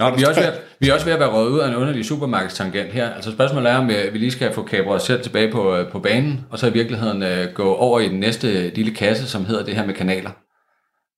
[0.00, 1.74] Nå, vi er, også ved, vi er også ved at være røget ud af en
[1.74, 3.10] underlig supermarkedstangent her.
[3.10, 5.98] Altså spørgsmålet er, om vi lige skal få kabret os selv tilbage på, øh, på
[5.98, 9.64] banen, og så i virkeligheden uh, gå over i den næste lille kasse, som hedder
[9.64, 10.30] det her med kanaler.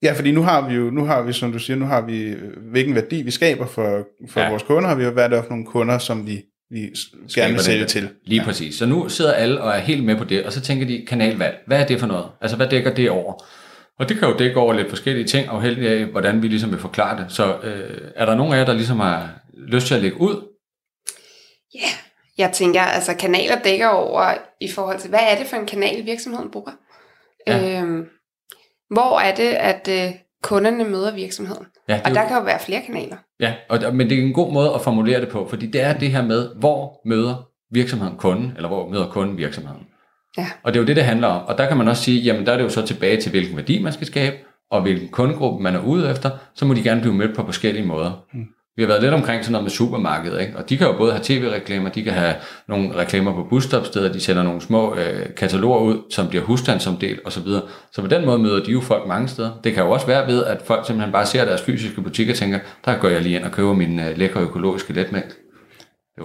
[0.02, 2.22] Ja, fordi nu har vi jo, nu har vi, som du siger, nu har vi,
[2.22, 4.50] øh, hvilken værdi vi skaber for, for ja.
[4.50, 6.90] vores kunder, har vi jo været for nogle kunder, som vi, vi
[7.34, 8.08] gerne vil sælge til.
[8.24, 8.46] Lige ja.
[8.46, 8.74] præcis.
[8.74, 11.58] Så nu sidder alle og er helt med på det, og så tænker de, kanalvalg,
[11.66, 12.24] hvad er det for noget?
[12.40, 13.44] Altså, hvad dækker det over?
[13.98, 16.78] Og det kan jo dække over lidt forskellige ting, afhængig af, hvordan vi ligesom vil
[16.78, 17.32] forklare det.
[17.32, 20.48] Så øh, er der nogen af jer, der ligesom har lyst til at lægge ud?
[21.74, 21.92] Ja, yeah.
[22.38, 26.06] jeg tænker, altså kanaler dækker over i forhold til, hvad er det for en kanal,
[26.06, 26.72] virksomheden bruger?
[27.46, 27.80] Ja.
[27.80, 28.06] Øhm,
[28.90, 31.66] hvor er det, at øh, kunderne møder virksomheden?
[31.88, 32.28] Ja, og der jo...
[32.28, 33.16] kan jo være flere kanaler.
[33.40, 35.98] Ja, og, men det er en god måde at formulere det på, fordi det er
[35.98, 39.86] det her med, hvor møder virksomheden kunden, eller hvor møder kunden virksomheden.
[40.38, 40.46] Ja.
[40.62, 41.46] Og det er jo det, det handler om.
[41.46, 43.56] Og der kan man også sige, jamen der er det jo så tilbage til, hvilken
[43.56, 44.36] værdi man skal skabe,
[44.70, 47.86] og hvilken kundegruppe man er ude efter, så må de gerne blive mødt på forskellige
[47.86, 48.24] måder.
[48.32, 48.46] Mm.
[48.76, 50.56] Vi har været lidt omkring sådan noget med supermarkedet, ikke?
[50.56, 52.34] og de kan jo både have tv-reklamer, de kan have
[52.68, 57.42] nogle reklamer på busstopsteder, de sender nogle små øh, kataloger ud, som bliver husstandsomdelt osv.
[57.42, 57.60] Så,
[57.92, 59.50] så på den måde møder de jo folk mange steder.
[59.64, 62.38] Det kan jo også være ved, at folk simpelthen bare ser deres fysiske butikker og
[62.38, 65.41] tænker, der går jeg lige ind og køber min øh, lækre økologiske letmælk.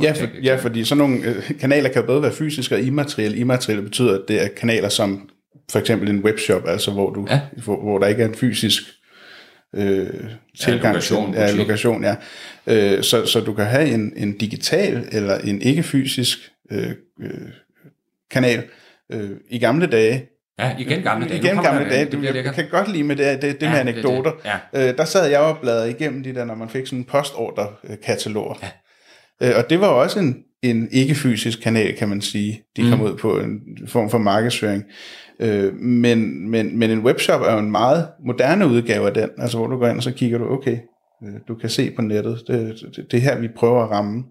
[0.01, 3.37] Ja, for, ja, fordi sådan nogle øh, kanaler kan både være fysiske og immaterielle.
[3.37, 5.29] Immaterielle betyder, at det er kanaler som
[5.71, 7.41] for eksempel en webshop, altså hvor, du, ja.
[7.63, 8.83] hvor, hvor der ikke er en fysisk
[9.75, 10.07] øh,
[10.59, 12.03] tilgang ja, lokation, til ja, lokation.
[12.03, 12.15] Ja.
[12.67, 16.37] Øh, så, så du kan have en, en digital eller en ikke-fysisk
[16.71, 17.31] øh, øh,
[18.31, 18.63] kanal.
[19.11, 21.39] Øh, I gamle dage, Ja, igen gamle dage.
[21.39, 22.05] Igen gamle dage.
[22.05, 24.31] Du, jeg kan godt lide med det, det, det ja, med anekdoter.
[24.31, 24.79] Det, det.
[24.79, 24.89] Ja.
[24.89, 28.55] Øh, der sad jeg og bladrede igennem de der, når man fik sådan en postordre-kataloger.
[28.63, 28.67] Ja.
[29.43, 32.61] Øh, og det var også en, en ikke-fysisk kanal, kan man sige.
[32.77, 32.89] De mm.
[32.89, 34.83] kom ud på en form for markedsføring.
[35.39, 39.57] Øh, men, men, men en webshop er jo en meget moderne udgave af den, altså
[39.57, 40.77] hvor du går ind og så kigger du, okay,
[41.23, 44.23] øh, du kan se på nettet, det, det, det er her, vi prøver at ramme.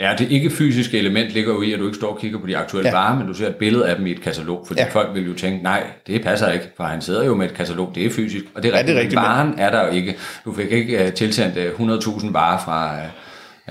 [0.00, 2.46] Ja, det ikke fysiske element ligger jo i, at du ikke står og kigger på
[2.46, 2.94] de aktuelle ja.
[2.94, 4.88] varer, men du ser et billede af dem i et katalog, fordi ja.
[4.88, 7.92] folk vil jo tænke, nej, det passer ikke, for han sidder jo med et katalog,
[7.94, 9.58] det er fysisk, og det er, ja, rigtigt, det er rigtigt, varen men...
[9.58, 10.16] er der jo ikke.
[10.44, 13.10] Du fik ikke uh, tilsendt uh, 100.000 varer fra, uh,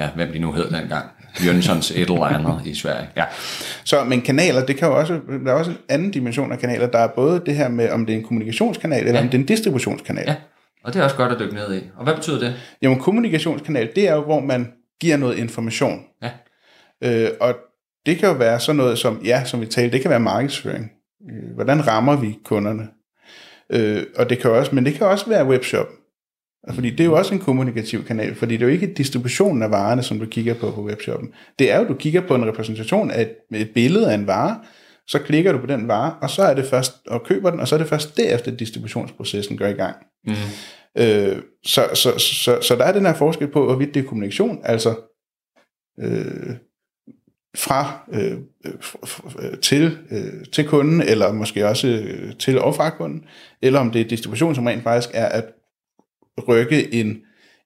[0.01, 1.05] ja, hvem de nu hed dengang.
[1.35, 3.09] Jönssons et eller andet i Sverige.
[3.17, 3.25] Ja.
[3.83, 6.87] Så, men kanaler, det kan jo også, der er også en anden dimension af kanaler.
[6.87, 9.21] Der er både det her med, om det er en kommunikationskanal, eller ja.
[9.21, 10.23] om det er en distributionskanal.
[10.27, 10.35] Ja,
[10.83, 11.81] og det er også godt at dykke ned i.
[11.97, 12.55] Og hvad betyder det?
[12.81, 15.99] Jamen, kommunikationskanal, det er jo, hvor man giver noget information.
[16.23, 16.29] Ja.
[17.03, 17.55] Øh, og
[18.05, 20.91] det kan jo være sådan noget som, ja, som vi talte, det kan være markedsføring.
[21.31, 22.87] Øh, hvordan rammer vi kunderne?
[23.69, 25.87] Øh, og det kan også, men det kan også være webshop.
[26.69, 29.71] Fordi det er jo også en kommunikativ kanal, fordi det er jo ikke distributionen af
[29.71, 31.33] varerne, som du kigger på på webshoppen.
[31.59, 34.59] Det er jo, du kigger på en repræsentation af et, et billede af en vare,
[35.07, 37.67] så klikker du på den vare, og så er det først, og køber den, og
[37.67, 39.95] så er det først derefter, distributionsprocessen går i gang.
[40.25, 40.33] Mm.
[40.97, 44.59] Øh, så, så, så, så der er den her forskel på, hvorvidt det er kommunikation,
[44.63, 44.95] altså
[45.99, 46.55] øh,
[47.55, 53.25] fra øh, øh, til, øh, til kunden, eller måske også øh, til og fra kunden,
[53.61, 55.45] eller om det er distribution, som rent faktisk er at
[56.47, 57.17] rykke en,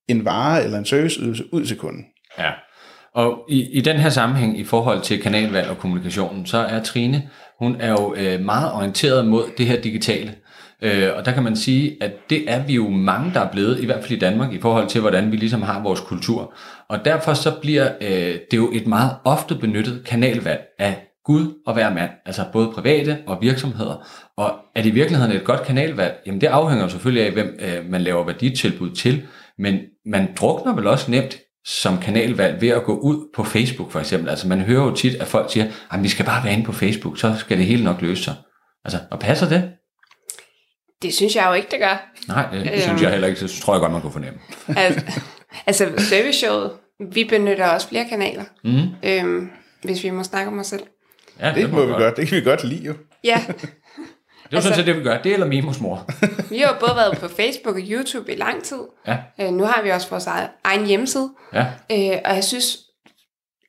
[0.07, 2.05] en vare eller en serviceydelse ud til kunden.
[2.39, 2.51] Ja,
[3.15, 7.29] og i, i den her sammenhæng i forhold til kanalvalg og kommunikationen, så er Trine,
[7.59, 10.35] hun er jo øh, meget orienteret mod det her digitale.
[10.81, 13.79] Øh, og der kan man sige, at det er vi jo mange, der er blevet,
[13.79, 16.53] i hvert fald i Danmark, i forhold til, hvordan vi ligesom har vores kultur.
[16.89, 21.73] Og derfor så bliver øh, det jo et meget ofte benyttet kanalvalg af Gud og
[21.73, 24.07] hver mand, altså både private og virksomheder.
[24.37, 26.15] Og er det i virkeligheden et godt kanalvalg?
[26.25, 30.87] Jamen det afhænger selvfølgelig af, hvem øh, man laver værditilbud til, men man drukner vel
[30.87, 34.29] også nemt som kanalvalg ved at gå ud på Facebook for eksempel.
[34.29, 36.71] Altså man hører jo tit, at folk siger, at vi skal bare være inde på
[36.71, 38.35] Facebook, så skal det hele nok løse sig.
[38.85, 39.71] Altså, og passer det?
[41.01, 42.11] Det synes jeg jo ikke, det gør.
[42.27, 43.39] Nej, det øhm, synes jeg heller ikke.
[43.39, 44.39] Det tror jeg godt, man kunne fornemme.
[44.77, 45.05] altså,
[45.67, 46.71] altså service showet,
[47.13, 49.09] vi benytter også flere kanaler, mm.
[49.09, 49.49] øhm,
[49.83, 50.83] hvis vi må snakke om os selv.
[51.39, 52.01] Ja, det, det må vi godt.
[52.03, 52.17] godt.
[52.17, 52.93] Det kan vi godt lide jo.
[53.23, 53.43] Ja.
[54.45, 55.21] Det er altså, sådan set det, vi gør.
[55.21, 56.09] Det eller Mimos mor.
[56.49, 58.79] vi har både været på Facebook og YouTube i lang tid.
[59.07, 59.17] Ja.
[59.41, 60.27] Øh, nu har vi også vores
[60.63, 61.29] egen hjemmeside.
[61.53, 61.65] Ja.
[61.91, 62.77] Øh, og jeg synes,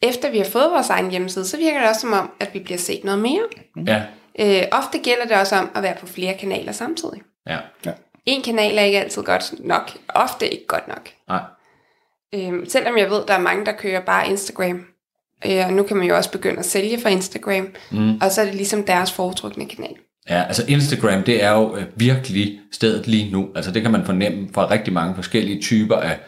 [0.03, 2.59] efter vi har fået vores egen hjemmeside, så virker det også som om, at vi
[2.59, 3.43] bliver set noget mere.
[3.87, 4.03] Ja.
[4.41, 7.21] Øh, ofte gælder det også om at være på flere kanaler samtidig.
[7.47, 7.59] Ja.
[7.87, 7.93] ja.
[8.27, 9.91] En kanal er ikke altid godt nok.
[10.09, 11.09] Ofte ikke godt nok.
[11.29, 11.43] Nej.
[12.35, 14.87] Øh, selvom jeg ved, der er mange, der kører bare Instagram.
[15.47, 17.69] Øh, og nu kan man jo også begynde at sælge fra Instagram.
[17.91, 18.17] Mm.
[18.21, 19.95] Og så er det ligesom deres foretrukne kanal.
[20.31, 23.49] Ja, altså Instagram, det er jo øh, virkelig stedet lige nu.
[23.55, 26.19] Altså det kan man fornemme fra rigtig mange forskellige typer af,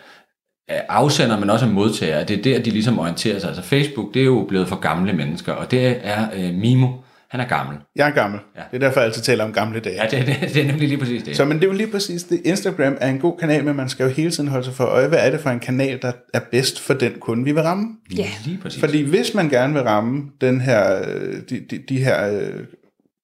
[0.69, 2.25] af afsender, men også af modtagere.
[2.25, 3.49] Det er der, de ligesom orienterer sig.
[3.49, 6.89] Altså Facebook, det er jo blevet for gamle mennesker, og det er øh, Mimo,
[7.31, 7.77] han er gammel.
[7.97, 8.41] Jeg er gammel.
[8.57, 8.63] Ja.
[8.71, 10.03] Det er derfor, jeg altid taler om gamle dage.
[10.03, 11.37] Ja, det, det, det er nemlig lige præcis det.
[11.37, 12.41] Så men det er jo lige præcis det.
[12.45, 15.09] Instagram er en god kanal, men man skal jo hele tiden holde sig for øje,
[15.09, 17.97] hvad er det for en kanal, der er bedst for den kunde, vi vil ramme.
[18.17, 18.81] Ja, lige præcis.
[18.81, 21.05] Fordi hvis man gerne vil ramme den her,
[21.51, 22.51] de, de, de her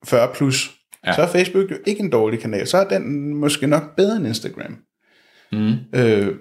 [0.04, 0.70] 40 øh, plus,
[1.06, 1.12] ja.
[1.12, 2.66] så er Facebook jo ikke en dårlig kanal.
[2.66, 4.76] Så er den måske nok bedre end Instagram.
[5.52, 5.74] Mm.
[5.94, 6.34] Øh,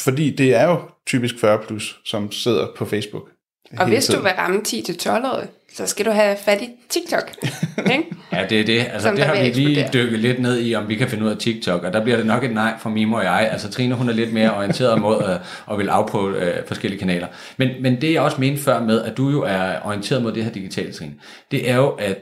[0.00, 3.30] fordi det er jo typisk 40 plus, som sidder på Facebook.
[3.78, 4.18] Og hvis tiden.
[4.18, 7.30] du vil ramme 10-12-årige, så skal du have fat i TikTok.
[7.92, 8.04] Ikke?
[8.32, 8.86] ja, det er det.
[8.92, 11.36] Altså, det har vi lige dykket lidt ned i, om vi kan finde ud af
[11.36, 13.48] TikTok, og der bliver det nok et nej fra Mimo og jeg.
[13.52, 15.36] Altså Trine, hun er lidt mere orienteret mod at, øh,
[15.70, 17.26] at vil afprøve uh, forskellige kanaler.
[17.56, 20.44] Men, men det jeg også mente før med, at du jo er orienteret mod det
[20.44, 21.14] her digitale trin,
[21.50, 22.18] det er jo, at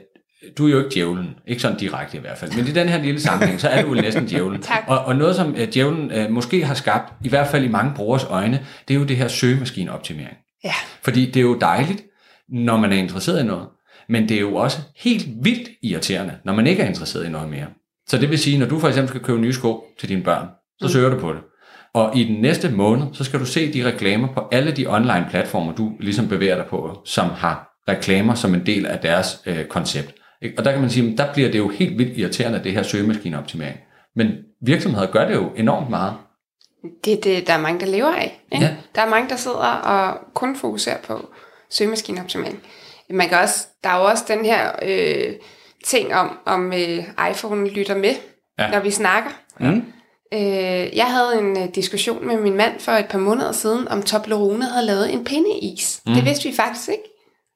[0.57, 3.01] du er jo ikke djævlen, ikke sådan direkte i hvert fald, men i den her
[3.01, 4.63] lille sammenhæng, så er du jo næsten djævlen.
[4.87, 7.91] og, og noget, som uh, djævlen uh, måske har skabt, i hvert fald i mange
[7.95, 10.37] brugers øjne, det er jo det her søgemaskineoptimering.
[10.63, 10.73] Ja.
[11.01, 12.03] Fordi det er jo dejligt,
[12.49, 13.67] når man er interesseret i noget,
[14.09, 17.49] men det er jo også helt vildt irriterende, når man ikke er interesseret i noget
[17.49, 17.67] mere.
[18.07, 20.47] Så det vil sige, når du for eksempel skal købe nye sko til dine børn,
[20.79, 20.89] så mm.
[20.89, 21.41] søger du på det.
[21.93, 25.27] Og i den næste måned, så skal du se de reklamer på alle de online
[25.29, 29.65] platformer, du ligesom bevæger dig på, som har reklamer som en del af deres øh,
[29.65, 30.13] koncept.
[30.57, 33.77] Og der kan man sige, der bliver det jo helt vildt irriterende, det her søgemaskineoptimering.
[34.15, 34.31] Men
[34.61, 36.13] virksomheder gør det jo enormt meget.
[37.05, 38.41] Det det, der er mange, der lever af.
[38.51, 38.65] Ikke?
[38.65, 38.75] Ja.
[38.95, 41.29] Der er mange, der sidder og kun fokuserer på
[41.69, 42.59] søgemaskineoptimering.
[43.09, 45.33] Man kan også, der er jo også den her øh,
[45.85, 48.15] ting om, om øh, iPhone lytter med,
[48.59, 48.69] ja.
[48.69, 49.29] når vi snakker.
[49.59, 49.83] Mm.
[50.33, 54.03] Øh, jeg havde en øh, diskussion med min mand for et par måneder siden, om
[54.03, 56.01] Toblerone havde lavet en pindeis.
[56.05, 56.13] Mm.
[56.13, 57.03] Det vidste vi faktisk ikke.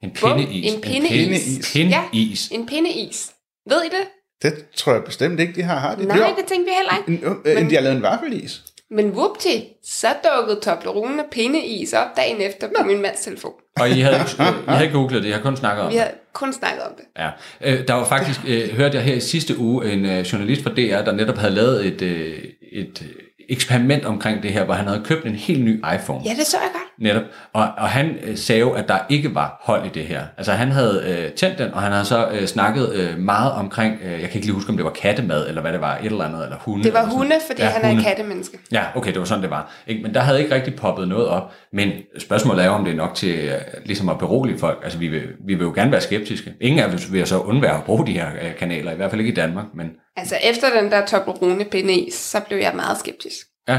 [0.02, 0.74] En pindeis?
[0.74, 1.56] En pindeis.
[1.56, 2.50] En pindeis.
[2.50, 3.32] Ja, en pindeis.
[3.68, 4.06] Ved I det?
[4.42, 5.78] Det tror jeg bestemt ikke, de har.
[5.78, 6.04] har de?
[6.04, 7.26] Nej, det, det tænkte vi heller ikke.
[7.26, 8.62] En, øh, Men, de har lavet en vaffelis.
[8.96, 13.52] Men whoopty, så dukkede Toblerone pindeis op dagen efter på min mands telefon.
[13.80, 14.16] Og I havde,
[14.68, 15.94] I havde googlet det, I har kun snakket om det?
[15.94, 17.04] Vi har kun snakket om det.
[17.18, 17.30] Ja.
[17.60, 20.70] Øh, der var faktisk, øh, hørte jeg her i sidste uge, en øh, journalist fra
[20.70, 22.38] DR, der netop havde lavet et, øh,
[22.72, 23.02] et
[23.48, 26.20] eksperiment omkring det her, hvor han havde købt en helt ny iPhone.
[26.24, 26.82] Ja, det så jeg godt.
[26.98, 27.22] Netop.
[27.52, 30.22] Og, og han øh, sagde jo, at der ikke var hold i det her.
[30.36, 33.98] Altså han havde øh, tændt den, og han havde så øh, snakket øh, meget omkring,
[34.04, 36.04] øh, jeg kan ikke lige huske, om det var kattemad, eller hvad det var, et
[36.04, 36.84] eller andet, eller hunde.
[36.84, 38.02] Det var hunde, fordi ja, han hunde.
[38.02, 38.58] er kattemenneske.
[38.72, 39.72] Ja, okay, det var sådan, det var.
[39.86, 40.02] Ikke?
[40.02, 41.52] Men der havde ikke rigtig poppet noget op.
[41.72, 44.80] Men spørgsmålet er jo, om det er nok til øh, ligesom at berolige folk.
[44.84, 46.54] Altså vi vil, vi vil jo gerne være skeptiske.
[46.60, 49.20] Ingen af os vil så undvære at bruge de her øh, kanaler, i hvert fald
[49.20, 49.64] ikke i Danmark.
[49.74, 49.90] Men...
[50.16, 53.46] Altså efter den der Toblerone PNE, så blev jeg meget skeptisk.
[53.68, 53.78] Ja.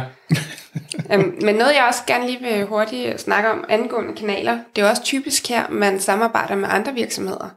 [1.13, 4.89] øhm, men noget, jeg også gerne lige vil hurtigt snakke om angående kanaler, det er
[4.89, 7.49] også typisk her, man samarbejder med andre virksomheder.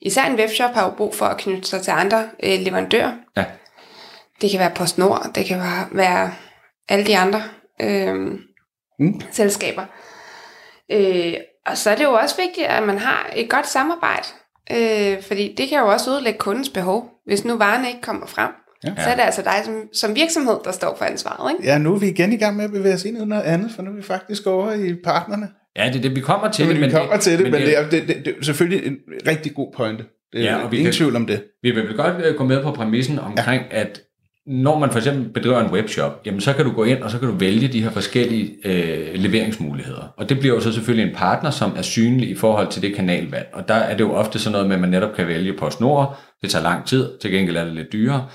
[0.00, 3.12] Især en webshop har jo brug for at knytte sig til andre øh, leverandører.
[3.36, 3.44] Ja.
[4.40, 6.34] Det kan være PostNord, det kan være, være
[6.88, 7.42] alle de andre
[7.80, 8.38] øh,
[8.98, 9.20] Mm.
[9.30, 9.84] selskaber.
[10.92, 11.34] Øh,
[11.66, 14.26] og så er det jo også vigtigt, at man har et godt samarbejde,
[14.70, 17.10] øh, fordi det kan jo også udlægge kundens behov.
[17.26, 18.50] Hvis nu varerne ikke kommer frem,
[18.84, 19.02] Ja.
[19.04, 21.52] så er det altså dig som, som virksomhed, der står for ansvaret.
[21.52, 21.64] Ikke?
[21.70, 23.70] Ja, nu er vi igen i gang med at bevæge os ind i noget andet,
[23.74, 25.48] for nu er vi faktisk over i partnerne.
[25.76, 26.66] Ja, det er det, vi kommer til.
[26.66, 28.96] Så det, vi kommer til det, men det er, det, det, det er selvfølgelig en
[29.26, 30.04] rigtig god pointe.
[30.32, 31.44] Det er Ja, ja, og vi ingen kan- tvivl om det.
[31.62, 33.80] Vi vil godt øh, gå med på præmissen omkring, ja.
[33.80, 34.00] at
[34.46, 37.18] når man for eksempel bedriver en webshop, jamen så kan du gå ind, og så
[37.18, 40.14] kan du vælge de her forskellige øh, leveringsmuligheder.
[40.16, 42.94] Og det bliver jo så selvfølgelig en partner, som er synlig i forhold til det
[42.94, 43.48] kanalvalg.
[43.52, 46.18] Og der er det jo ofte sådan noget med, at man netop kan vælge PostNord.
[46.42, 48.26] Det tager lang tid, til gengæld er det lidt dyrere.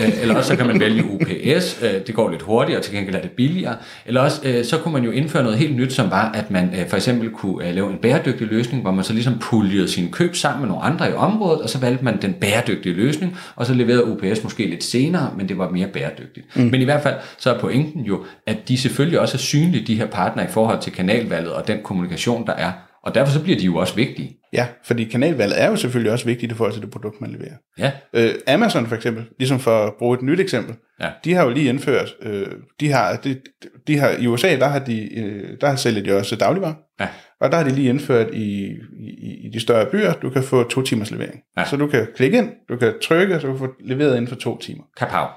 [0.00, 3.14] Øh, eller også så kan man vælge UPS, øh, det går lidt hurtigere, til gengæld
[3.14, 3.76] er det billigere.
[4.06, 6.70] Eller også øh, så kunne man jo indføre noget helt nyt, som var, at man
[6.88, 10.60] for eksempel kunne lave en bæredygtig løsning, hvor man så ligesom puljede sine køb sammen
[10.60, 14.04] med nogle andre i området, og så valgte man den bæredygtige løsning, og så leverede
[14.04, 16.56] UPS måske lidt senere, men det var mere bæredygtigt.
[16.56, 16.62] Mm.
[16.62, 19.94] Men i hvert fald så er pointen jo, at de selvfølgelig også er synlige, de
[19.94, 22.72] her partnere, i forhold til kanalvalget og den kommunikation, der er.
[23.04, 24.36] Og derfor så bliver de jo også vigtige.
[24.52, 27.56] Ja, fordi kanalvalget er jo selvfølgelig også vigtigt i forhold til det produkt, man leverer.
[27.78, 31.10] Ja, Øh, Amazon for eksempel, ligesom for at bruge et nyt eksempel, Ja.
[31.24, 32.46] de har jo lige indført, øh,
[32.80, 33.40] de har, de,
[33.86, 37.08] de har, i USA, der har de, øh, der sælger de også dagligvarer, Ja.
[37.40, 38.64] og der har de lige indført i,
[39.00, 41.40] i, i de større byer, du kan få to timers levering.
[41.58, 41.64] Ja.
[41.64, 44.28] Så du kan klikke ind, du kan trykke, og så kan du få leveret inden
[44.28, 44.82] for to timer.
[44.96, 45.28] kapav.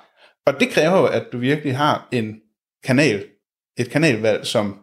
[0.45, 2.35] Og det kræver jo, at du virkelig har en
[2.83, 3.23] kanal,
[3.77, 4.75] et kanalvalg, som,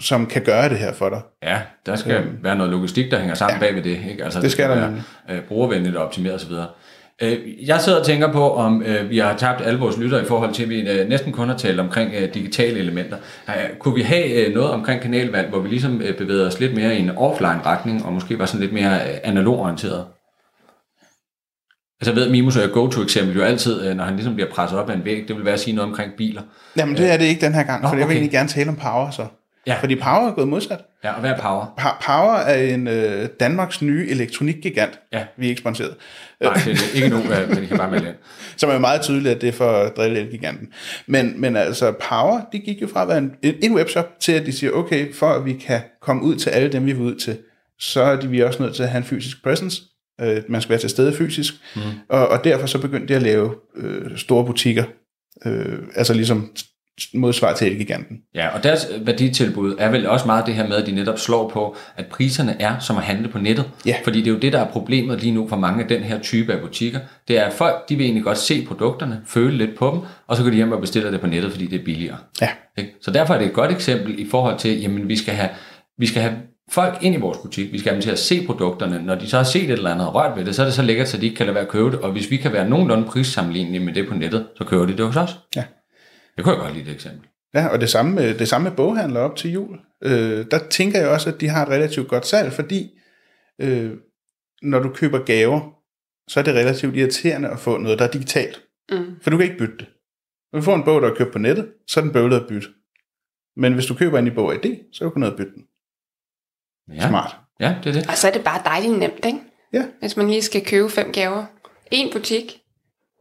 [0.00, 1.20] som kan gøre det her for dig.
[1.42, 2.38] Ja, der skal Øhm.
[2.42, 3.66] være noget logistik, der hænger sammen Ja.
[3.66, 3.98] bag ved det.
[4.10, 4.24] Ikke?
[4.24, 6.52] Altså, Det skal der være øh, brugervenligt og optimeret osv.
[7.22, 7.38] Øh,
[7.68, 10.52] Jeg sidder og tænker på, om øh, vi har tabt alle vores lytter i forhold
[10.54, 13.16] til, at vi øh, næsten kun har talt omkring øh, digitale elementer.
[13.48, 16.74] Øh, Kunne vi have øh, noget omkring kanalvalg, hvor vi ligesom øh, bevægede os lidt
[16.74, 20.04] mere i en offline-retning, og måske var sådan lidt mere øh, analog-orienteret?
[22.00, 24.90] Altså jeg ved, Mimus er go-to-eksempel jo altid, øh, når han ligesom bliver presset op
[24.90, 26.42] af en væg, det vil være at sige noget omkring biler.
[26.76, 28.14] Jamen, det er det ikke den her gang, Nå, for jeg vil okay.
[28.14, 29.26] egentlig gerne tale om Power så.
[29.66, 29.76] Ja.
[29.80, 30.80] Fordi Power er gået modsat.
[31.04, 31.74] Ja, og hvad er power?
[31.80, 35.00] Pa- Power er en øh, Danmarks nye elektronikgigant.
[35.12, 35.24] Ja.
[35.38, 35.94] Vi er ikke sponsoreret.
[36.40, 37.16] Nej, det er ikke nu,
[37.52, 38.14] men I kan bare melde ind.
[38.56, 40.68] Som er meget tydeligt, at det er for at drille elgiganten.
[41.06, 44.46] Men, men altså, Power, de gik jo fra at være en, en webshop til, at
[44.46, 47.14] de siger, okay, for at vi kan komme ud til alle dem, vi vil ud
[47.14, 47.38] til,
[47.78, 49.82] så er de, vi også nødt til at have en fysisk presence.
[50.20, 51.54] Øh, man skal være til stede fysisk.
[51.76, 51.82] Mm.
[52.08, 54.84] Og, og derfor så begyndte de at lave øh, store butikker.
[55.46, 56.52] Øh, altså ligesom
[57.14, 58.16] modsvar til elgiganten.
[58.34, 61.48] Ja, og deres værditilbud er vel også meget det her med, at de netop slår
[61.48, 63.70] på, at priserne er som at handle på nettet.
[63.86, 63.96] Ja.
[64.04, 66.18] Fordi det er jo det, der er problemet lige nu for mange af den her
[66.18, 66.98] type af butikker.
[67.28, 70.36] Det er, at folk de vil egentlig godt se produkterne, føle lidt på dem, og
[70.36, 72.16] så går de hjem og bestiller det på nettet, fordi det er billigere.
[72.40, 72.48] Ja.
[73.00, 75.48] Så derfor er det et godt eksempel i forhold til, jamen vi skal have,
[75.98, 76.34] vi skal have
[76.72, 79.02] folk ind i vores butik, vi skal have dem til at se produkterne.
[79.04, 80.74] Når de så har set et eller andet og rørt ved det, så er det
[80.74, 81.98] så lækkert, så de ikke kan lade være at købe det.
[81.98, 85.06] Og hvis vi kan være nogenlunde prissammenlignelige med det på nettet, så køber de det
[85.06, 85.38] hos os.
[85.56, 85.64] Ja.
[86.36, 87.28] Det kunne jeg godt lide det eksempel.
[87.54, 89.78] Ja, og det samme med, det samme med boghandler op til jul.
[90.02, 92.98] Øh, der tænker jeg også, at de har et relativt godt salg, fordi
[93.60, 93.92] øh,
[94.62, 95.70] når du køber gaver,
[96.28, 98.62] så er det relativt irriterende at få noget, der er digitalt.
[98.90, 99.20] Mm.
[99.22, 99.86] For du kan ikke bytte det.
[100.52, 102.46] Når du får en bog, der er købt på nettet, så er den bøvlet at
[102.48, 102.68] bytte.
[103.56, 105.64] Men hvis du køber en i bog ID, så kan du kunne bytte den.
[106.96, 107.08] Ja.
[107.08, 107.36] Smart.
[107.60, 108.08] Ja, det er det.
[108.10, 109.38] Og så er det bare dejligt nemt, ikke?
[109.72, 109.86] Ja.
[110.00, 111.44] Hvis man lige skal købe fem gaver.
[111.90, 112.60] En butik,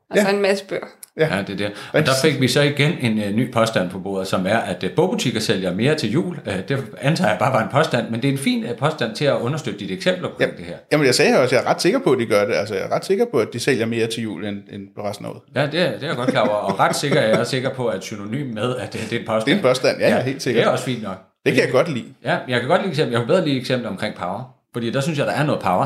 [0.10, 0.24] og Ja.
[0.24, 0.88] så en masse bøger.
[1.18, 1.72] Ja, det er det.
[1.94, 4.84] Og der fik vi så igen en uh, ny påstand på bordet, som er, at
[4.84, 6.38] uh, bogbutikker sælger mere til jul.
[6.48, 9.16] Uh, det antager jeg bare var en påstand, men det er en fin uh, påstand
[9.16, 10.46] til at understøtte dit eksempel på Ja.
[10.46, 10.76] det her.
[10.92, 12.54] Jamen jeg sagde også, at jeg er ret sikker på, at de gør det.
[12.54, 15.02] Altså jeg er ret sikker på, at de sælger mere til jul end, end på
[15.10, 15.42] resten af året.
[15.56, 16.58] Ja, det er, det er jeg godt klar over.
[16.58, 19.26] Og ret sikker er jeg sikker på, at synonym med, at det, det er en
[19.26, 19.46] påstand.
[19.46, 20.66] Det er en påstand, ja, ja helt Det sikkert.
[20.66, 21.18] er også fint nok.
[21.46, 22.06] Det kan jeg godt lide.
[22.26, 23.12] Ja, jeg kan godt lide eksempel.
[23.12, 24.56] Jeg kan bedre lide eksempel omkring power.
[24.74, 25.86] Fordi der synes jeg, der er noget power.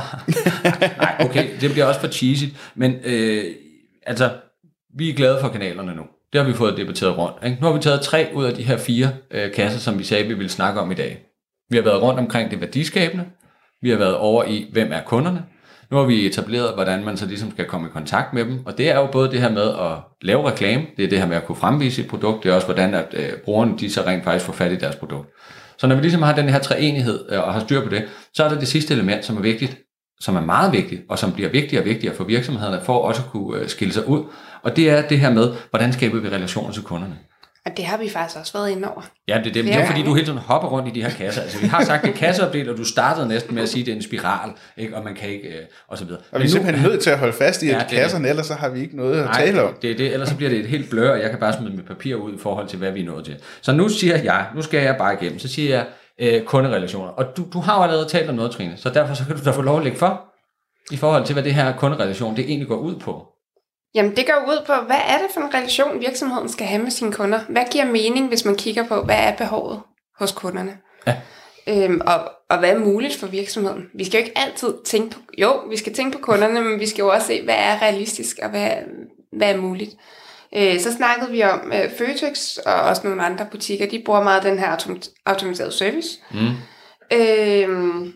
[1.02, 2.44] Nej, okay, det bliver også for cheesy.
[2.76, 3.44] Men øh,
[4.06, 4.30] altså,
[4.98, 6.04] vi er glade for kanalerne nu.
[6.34, 7.38] Det har vi fået debatteret rundt.
[7.46, 7.58] Ikke?
[7.62, 10.28] Nu har vi taget tre ud af de her fire øh, kasser, som vi sagde,
[10.28, 11.24] vi ville snakke om i dag.
[11.70, 13.26] Vi har været rundt omkring det værdiskabende.
[13.82, 15.44] Vi har været over i, hvem er kunderne.
[15.92, 18.66] Nu har vi etableret, hvordan man så ligesom skal komme i kontakt med dem.
[18.66, 21.28] Og det er jo både det her med at lave reklame, det er det her
[21.28, 24.02] med at kunne fremvise et produkt, det er også hvordan at øh, brugerne de så
[24.02, 25.30] rent faktisk får fat i deres produkt.
[25.78, 28.44] Så når vi ligesom har den her treenighed øh, og har styr på det, så
[28.44, 29.78] er der det sidste element, som er vigtigt,
[30.20, 33.30] som er meget vigtigt, og som bliver vigtigere og vigtigere for virksomhederne, for også at
[33.30, 34.24] kunne øh, skille sig ud.
[34.64, 37.18] Og det er det her med, hvordan skaber vi relationer til kunderne.
[37.66, 39.02] Og det har vi faktisk også været inde over.
[39.28, 39.66] Ja, det er det.
[39.66, 41.42] Men det er fordi, du hele tiden hopper rundt i de her kasser.
[41.42, 43.86] Altså, vi har sagt, det er kasseopdelt, og du startede næsten med at sige, at
[43.86, 44.96] det er en spiral, ikke?
[44.96, 46.22] og man kan ikke, øh, og så videre.
[46.32, 48.30] Og vi er simpelthen nødt til at holde fast i, Ja, at det er kasserne,
[48.30, 49.74] ellers så har vi ikke noget at Nej, tale om.
[49.82, 51.76] det er det, ellers så bliver det et helt blør, og jeg kan bare smide
[51.76, 53.36] mit papir ud i forhold til, hvad vi er nået til.
[53.62, 55.86] Så nu siger jeg, nu skal jeg bare igennem, så siger jeg
[56.20, 57.10] øh, kunderelationer.
[57.10, 59.44] Og du, du har jo allerede talt om noget, Trine, så derfor så kan du
[59.46, 60.22] da få lov at lægge for,
[60.92, 63.28] i forhold til, hvad det her kunderelation, det egentlig går ud på.
[63.96, 66.92] Jamen, det går ud på, hvad er det for en relation, virksomheden skal have med
[66.92, 67.40] sine kunder?
[67.50, 69.82] Hvad giver mening, hvis man kigger på, hvad er behovet
[70.20, 70.78] hos kunderne?
[71.08, 71.16] Ja.
[71.68, 73.86] Øhm, og, og hvad er muligt for virksomheden?
[73.96, 76.88] Vi skal jo ikke altid tænke på, jo, vi skal tænke på kunderne, men vi
[76.88, 78.72] skal jo også se, hvad er realistisk, og hvad,
[79.32, 79.92] hvad er muligt.
[80.56, 84.44] Øh, så snakkede vi om øh, Føtex og også nogle andre butikker, de bruger meget
[84.44, 86.20] den her autom- automatiserede service.
[86.32, 86.52] Mm.
[87.14, 88.08] Øh,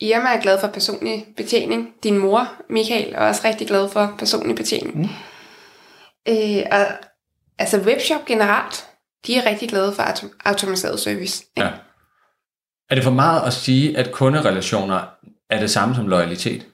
[0.00, 1.94] Irma er glad for personlig betjening.
[2.02, 4.96] Din mor, Michael, er også rigtig glad for personlig betjening.
[4.96, 5.08] Mm.
[6.28, 6.86] Øh, og
[7.58, 8.86] altså webshop generelt,
[9.26, 11.44] de er rigtig glade for autom- automatiseret service.
[11.56, 11.70] Ja.
[12.90, 15.04] Er det for meget at sige, at kunderelationer
[15.50, 16.66] er det samme som loyalitet?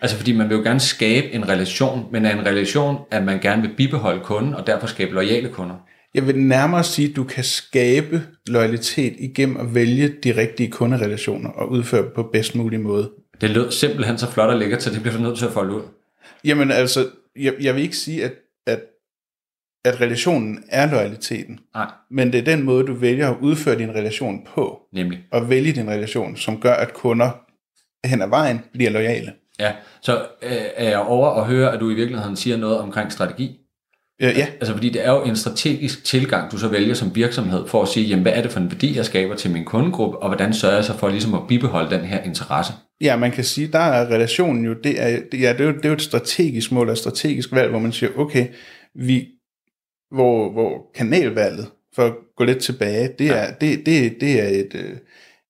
[0.00, 3.40] Altså fordi man vil jo gerne skabe en relation, men er en relation, at man
[3.40, 5.76] gerne vil bibeholde kunden, og derfor skabe loyale kunder.
[6.16, 11.50] Jeg vil nærmere sige, at du kan skabe loyalitet igennem at vælge de rigtige kunderelationer
[11.50, 13.10] og udføre dem på bedst mulig måde.
[13.40, 15.74] Det lød simpelthen så flot og lækkert, så det bliver du nødt til at folde
[15.74, 15.82] ud.
[16.44, 18.32] Jamen altså, jeg, jeg vil ikke sige, at,
[18.66, 18.80] at,
[19.84, 23.90] at relationen er loyaliteten, Nej, men det er den måde, du vælger at udføre din
[23.90, 25.18] relation på, nemlig.
[25.32, 27.30] og vælge din relation, som gør, at kunder
[28.04, 29.32] hen ad vejen bliver lojale.
[29.58, 33.12] Ja, så øh, er jeg over at høre, at du i virkeligheden siger noget omkring
[33.12, 33.60] strategi.
[34.20, 34.46] Ja, ja.
[34.46, 37.88] Altså fordi det er jo en strategisk tilgang, du så vælger som virksomhed for at
[37.88, 40.54] sige, jamen hvad er det for en værdi, jeg skaber til min kundegruppe, og hvordan
[40.54, 42.72] sørger jeg så for ligesom at bibeholde den her interesse?
[43.00, 45.72] Ja, man kan sige, der er relationen jo, det er, det, ja, det, er jo,
[45.72, 48.46] det er jo et strategisk mål og et strategisk valg, hvor man siger, okay,
[48.94, 49.26] vi,
[50.10, 54.74] hvor, hvor kanalvalget, for at gå lidt tilbage, det er, det, det, det er et,
[54.74, 54.96] øh,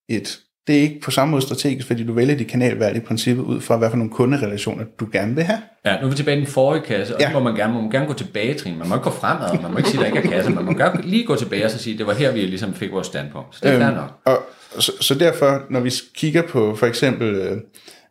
[0.08, 3.42] et, det er ikke på samme måde strategisk, fordi du vælger dit kanalvalg i princippet
[3.42, 5.58] ud fra, hvad for nogle kunderelationer du gerne vil have.
[5.84, 7.32] Ja, nu er vi tilbage i den forrige kasse, og ja.
[7.32, 8.78] Må man gerne, må man gerne gå tilbage, Trine.
[8.78, 10.50] Man må ikke gå fremad, man må ikke sige, der ikke er kasse.
[10.50, 12.92] Man må gerne lige gå tilbage og så sige, det var her, vi ligesom fik
[12.92, 13.54] vores standpunkt.
[13.54, 14.10] Så det er øhm, nok.
[14.24, 17.56] Og så, så derfor, når vi kigger på for eksempel, øh,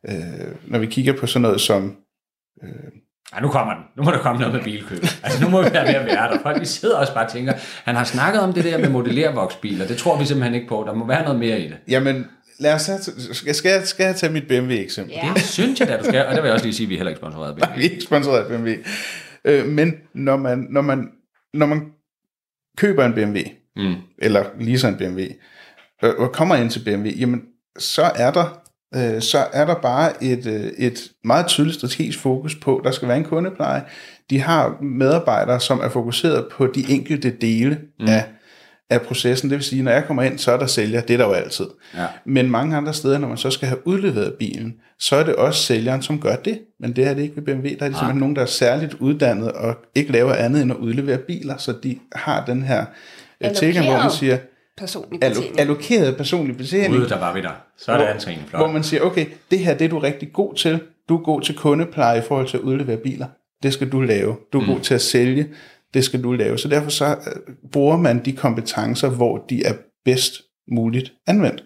[0.09, 0.15] øh,
[0.67, 1.95] når vi kigger på sådan noget som,
[3.35, 3.83] Ja, nu kommer den.
[3.97, 5.03] Nu må der komme noget med bilkøb.
[5.23, 6.39] Altså, nu må vi være ved at være der.
[6.41, 7.53] Folk de sidder også bare og tænker,
[7.83, 9.87] han har snakket om det der med modellervoksbiler.
[9.87, 10.83] Det tror vi simpelthen ikke på.
[10.87, 11.77] Der må være noget mere i det.
[11.87, 12.25] jamen,
[12.59, 12.99] lad os have,
[13.33, 15.15] skal, skal, jeg, skal jeg tage mit BMW-eksempel?
[15.15, 15.31] Ja.
[15.35, 16.25] Det synes jeg da, du skal.
[16.25, 17.75] Og der vil jeg også lige sige, at vi er heller ikke sponsoreret af BMW.
[17.75, 18.71] Vi er ikke sponsoreret af BMW.
[19.45, 21.09] Øh, men når man, når, man,
[21.53, 21.81] når man
[22.77, 23.39] køber en BMW,
[23.77, 23.95] Mm.
[24.17, 25.21] eller leaser en BMW,
[26.01, 27.41] og, og kommer ind til BMW, jamen,
[27.79, 28.61] så er der
[28.95, 33.07] øh, så er der bare et, øh, et meget tydeligt strategisk fokus på, der skal
[33.07, 33.83] være en kundepleje.
[34.29, 38.07] De har medarbejdere, som er fokuseret på de enkelte dele mm.
[38.07, 38.25] af,
[38.89, 39.49] af processen.
[39.49, 41.01] Det vil sige, når jeg kommer ind, så er der sælger.
[41.01, 41.65] Det er der jo altid.
[41.95, 42.05] Ja.
[42.25, 45.63] Men mange andre steder, når man så skal have udleveret bilen, så er det også
[45.63, 46.59] sælgeren, som gør det.
[46.79, 47.67] Men det er det ikke ved BMW.
[47.67, 50.77] Der er det simpelthen nogen, der er særligt uddannet og ikke laver andet end at
[50.77, 51.57] udlevere biler.
[51.57, 52.86] Så de har den her
[53.43, 54.38] øh, tilgang, hvor man siger,
[54.77, 55.59] Personlig betjening.
[55.59, 56.93] allokeret personlig betjening.
[56.93, 57.49] Ude, der var vi der.
[57.77, 58.41] Så er det Trine.
[58.49, 58.73] hvor Flot.
[58.73, 60.79] man siger, okay, det her det er du rigtig god til.
[61.09, 63.25] Du er god til kundepleje i forhold til at udlevere biler.
[63.63, 64.36] Det skal du lave.
[64.53, 64.67] Du er mm.
[64.73, 65.47] god til at sælge.
[65.95, 66.57] Det skal du lave.
[66.57, 69.73] Så derfor så øh, bruger man de kompetencer, hvor de er
[70.05, 70.41] bedst
[70.71, 71.63] muligt anvendt.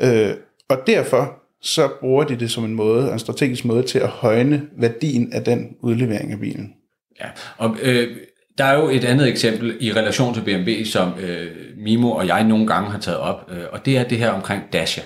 [0.00, 0.34] Øh,
[0.68, 4.62] og derfor så bruger de det som en måde, en strategisk måde til at højne
[4.78, 6.72] værdien af den udlevering af bilen.
[7.20, 7.26] Ja,
[7.56, 8.16] og øh,
[8.58, 12.44] der er jo et andet eksempel i relation til BMW, som øh, Mimo og jeg
[12.44, 15.02] nogle gange har taget op, øh, og det er det her omkring Dacia.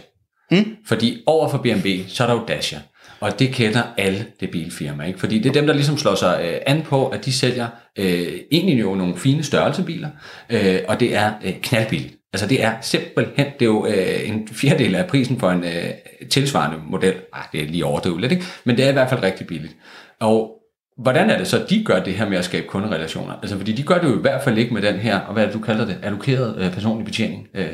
[0.51, 0.77] Mm.
[0.87, 2.81] Fordi over for BMW, så er der jo Dacia.
[3.25, 5.19] Og det kender alle det bilfirma, ikke?
[5.19, 7.67] Fordi det er dem, der ligesom slår sig øh, an på, at de sælger
[7.99, 10.09] øh, egentlig jo nogle fine størrelsebiler,
[10.51, 12.15] øh, og det er øh, knaldbilligt.
[12.33, 15.91] Altså det er simpelthen, det er jo øh, en fjerdedel af prisen for en øh,
[16.31, 17.15] tilsvarende model.
[17.35, 18.45] Ej, det er lige overdrivet lidt, ikke?
[18.65, 19.77] Men det er i hvert fald rigtig billigt.
[20.21, 20.57] Og
[20.99, 23.33] hvordan er det så, de gør det her med at skabe kunderelationer?
[23.43, 25.43] Altså fordi de gør det jo i hvert fald ikke med den her, og hvad
[25.43, 27.49] er det, du kalder det, allokeret øh, personlig betjening.
[27.55, 27.67] Øh,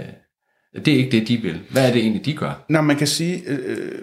[0.84, 1.60] det er ikke det, de vil.
[1.70, 2.64] Hvad er det egentlig, de gør?
[2.68, 4.02] Nå, man kan sige, øh, øh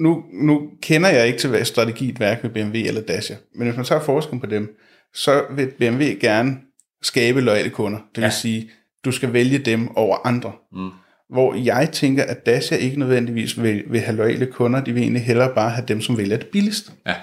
[0.00, 3.76] nu, nu kender jeg ikke til, hvad strategiet værk med BMW eller Dacia, men hvis
[3.76, 4.76] man tager forskellen på dem,
[5.14, 6.56] så vil BMW gerne
[7.02, 7.98] skabe loyale kunder.
[7.98, 8.30] Det vil Ja.
[8.30, 8.70] sige,
[9.04, 10.52] du skal vælge dem over andre.
[10.72, 10.90] Mm.
[11.30, 15.22] Hvor jeg tænker, at Dacia ikke nødvendigvis vil, vil have loyale kunder, de vil egentlig
[15.22, 16.92] hellere bare have dem, som vælger det billigste.
[17.06, 17.14] Ja.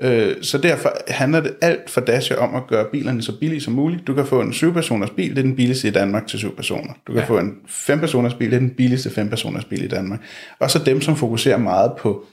[0.00, 3.72] Øh, så derfor handler det alt for Dacia om at gøre bilerne så billige som
[3.72, 4.06] muligt.
[4.06, 6.92] Du kan få en 7-personers bil, det er den billigste i Danmark til 7 personer.
[7.06, 7.26] Du kan Ja.
[7.28, 10.20] få en 5-personers bil, det er den billigste 5-personers bil i Danmark.
[10.58, 12.24] Og så dem, som fokuserer meget på,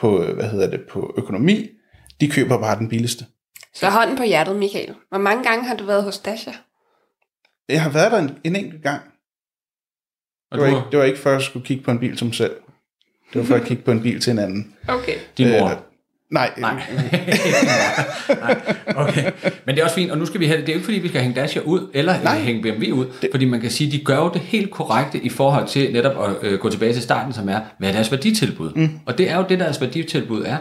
[0.00, 1.68] på, hvad hedder det, på økonomi,
[2.20, 3.24] de køber bare den billigste.
[3.74, 4.94] Så hånden på hjertet, Michael.
[5.08, 6.50] Hvor mange gange har du været hos Dasha?
[7.68, 9.02] Jeg har været der en, en enkelt gang.
[10.50, 12.18] Og Det var, du, ikke, det var ikke for at skulle kigge på en bil
[12.18, 12.54] som selv.
[13.32, 14.74] Det var for at kigge på en bil til en anden.
[14.88, 15.14] Okay.
[15.38, 15.66] din mor.
[15.68, 15.76] Øh,
[16.30, 16.74] nej, Nej.
[18.40, 18.56] Nej.
[18.96, 19.30] Okay.
[19.66, 20.66] Men det er også fint, og nu skal vi have det.
[20.66, 22.38] Det er jo ikke fordi, vi skal hænge Dacia ud, eller Nej.
[22.38, 23.28] Hænge BMW ud, det.
[23.32, 26.48] fordi man kan sige, de gør jo det helt korrekte i forhold til netop at
[26.48, 28.72] øh, gå tilbage til starten, som er, hvad er deres værditilbud?
[28.76, 28.90] Mm.
[29.06, 30.56] Og det er jo det, deres værditilbud er.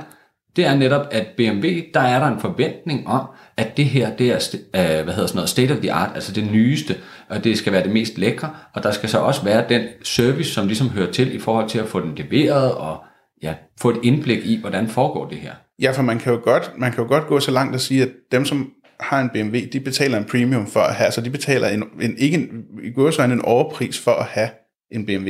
[0.56, 3.22] det er netop, at BMW, der er der en forventning om,
[3.58, 6.34] at det her, det er uh, hvad hedder sådan noget, state of the art, altså
[6.34, 6.96] det nyeste,
[7.30, 10.54] og det skal være det mest lækre, og der skal så også være den service,
[10.54, 13.04] som ligesom hører til i forhold til at få den leveret, og
[13.44, 15.52] ja, få et indblik i, hvordan foregår det her.
[15.82, 18.04] Ja, for man kan jo godt, man kan jo godt gå så langt at sige,
[18.04, 21.30] at dem, som har en BMW, de betaler en premium for at have, så de
[21.30, 24.50] betaler en, en ikke en, i går så en overpris for at have
[24.92, 25.30] en BMW.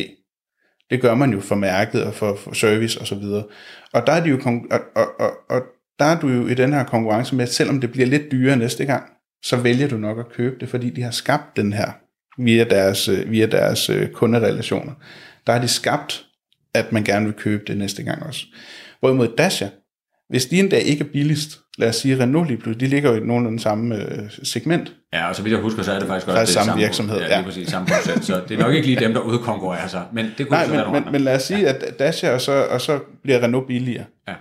[0.89, 3.43] Det gør man jo for mærket og for, for service og så videre.
[3.93, 4.39] Og der er de jo
[4.71, 5.61] og, og, og, og
[5.99, 8.57] der er du jo i den her konkurrence med, at selvom det bliver lidt dyrere
[8.57, 9.03] næste gang,
[9.43, 11.91] så vælger du nok at købe det, fordi de har skabt den her
[12.37, 14.93] via deres, øh, via deres øh, kunderelationer.
[15.47, 16.25] Der har de skabt,
[16.73, 18.45] at man gerne vil købe det næste gang også.
[18.99, 19.69] Hvorimod Dacia,
[20.29, 23.11] hvis de en dag ikke er billigst, lad os sige Renault lige pludselig, de ligger
[23.11, 24.93] jo i nogenlunde samme øh, segment.
[25.13, 27.19] Ja, og så vidt jeg husker, så er det faktisk også det samme, samme virksomhed.
[27.19, 30.05] Ja, lige præcis samme procent, så det er nok ikke lige dem, der udkonkurrerer sig,
[30.13, 31.73] men det kunne Nej, men, men, men, men lad os sige, ja.
[31.73, 34.05] at Dacia, og så, og så bliver Renault billigere.
[34.27, 34.33] Ja.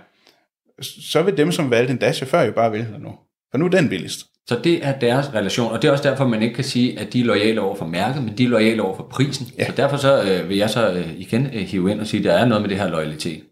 [0.81, 3.17] Så vil dem, som valgte en Dacia før, jo bare vælge Renault.
[3.51, 4.25] For nu er den billigst.
[4.47, 7.13] Så det er deres relation, og det er også derfor, man ikke kan sige, at
[7.13, 9.47] de er lojale over for mærket, men de er lojale over for prisen.
[9.57, 9.65] Ja.
[9.65, 12.25] Så derfor så øh, vil jeg så øh, igen øh, hive ind og sige, at
[12.25, 13.43] der er noget med det her loyalitet.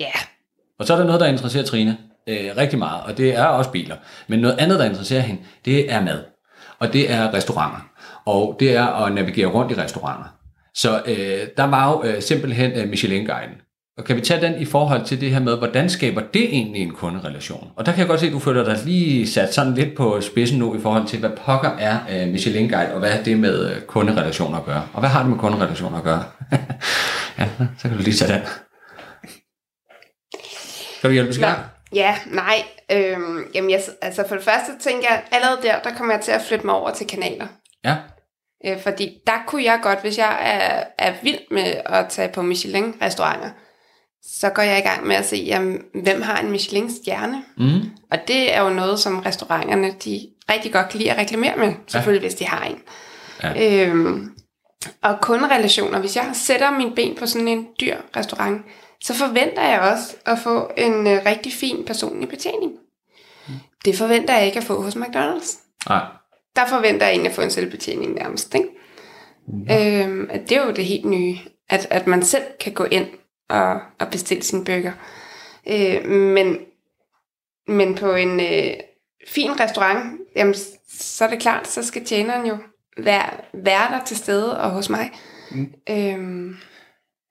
[0.00, 0.04] Ja.
[0.04, 0.24] Yeah.
[0.78, 1.98] Og så er der noget, der interesserer Trine
[2.28, 3.96] øh, rigtig meget, og det er også biler.
[4.28, 6.24] Men noget andet, der interesserer hende, det er mad.
[6.78, 7.90] Og det er restauranter.
[8.26, 10.28] Og det er at navigere rundt i restauranter.
[10.74, 13.54] Så øh, der var jo øh, simpelthen øh, Michelin-guiden.
[14.00, 16.82] Og kan vi tage den i forhold til det her med, hvordan skaber det egentlig
[16.82, 17.70] en kunderelation?
[17.76, 20.20] Og der kan jeg godt se, at du føler dig lige sat sådan lidt på
[20.20, 23.70] spidsen nu i forhold til, hvad pokker er øh, Michelin-guide, og hvad er det med
[23.70, 24.88] øh, kunderelationer at gøre?
[24.92, 26.24] Og hvad har det med kunderelationer at gøre?
[27.38, 27.48] ja,
[27.78, 28.42] så kan du lige tage den.
[31.00, 31.54] Kan du hjælpe mig?
[31.94, 32.62] Ja, nej.
[32.92, 36.32] Øhm, jamen, jeg, altså for det første tænker jeg, allerede der, der kommer jeg til
[36.32, 37.46] at flytte mig over til kanaler.
[37.84, 37.96] Ja.
[38.66, 42.42] Øh, fordi der kunne jeg godt, hvis jeg er, er vild med at tage på
[42.42, 43.50] Michelin-restauranter,
[44.22, 47.42] så går jeg i gang med at se, jamen, hvem har en Michelin-stjerne?
[47.56, 47.80] Mm.
[48.10, 51.72] Og det er jo noget, som restauranterne de rigtig godt kan lide at reklamere med,
[51.86, 52.28] selvfølgelig ja.
[52.28, 52.78] hvis de har en.
[53.42, 53.86] Ja.
[53.88, 54.30] Øhm,
[55.02, 58.62] og kunderelationer, hvis jeg sætter min ben på sådan en dyr restaurant,
[59.00, 62.72] så forventer jeg også at få en øh, rigtig fin personlig betjening.
[63.48, 63.54] Mm.
[63.84, 65.58] Det forventer jeg ikke at få hos McDonald's.
[65.88, 66.04] Nej.
[66.56, 68.54] Der forventer jeg egentlig at få en selvbetjening nærmest.
[68.54, 68.68] Ikke?
[69.68, 70.04] Ja.
[70.04, 73.06] Øhm, det er jo det helt nye, at, at man selv kan gå ind
[73.50, 74.92] og, og bestille sin burger.
[75.68, 76.58] Øh, men,
[77.68, 78.74] men på en øh,
[79.28, 80.54] fin restaurant, jamen,
[80.88, 82.58] så er det klart, så skal tjeneren jo
[82.98, 85.10] være, være der til stede og hos mig.
[85.50, 85.72] Mm.
[85.90, 86.56] Øhm,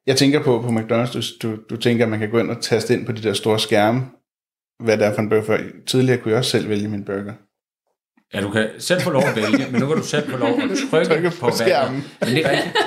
[0.07, 2.61] jeg tænker på, på McDonald's, du, du, du tænker, at man kan gå ind og
[2.61, 4.01] taste ind på de der store skærme,
[4.83, 5.57] hvad det er for en burger.
[5.87, 7.33] Tidligere kunne jeg også selv vælge min burger.
[8.33, 10.49] Ja, du kan selv få lov at vælge, men nu kan du selv få lov
[10.49, 12.03] at trykke, trykke på, på skærmen.
[12.19, 12.77] Men det er rigtigt.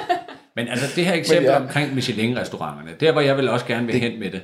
[0.57, 1.57] Men altså det her eksempel ja.
[1.57, 4.43] omkring Michelin-restauranterne, der hvor jeg vil også gerne vil det, hen med det.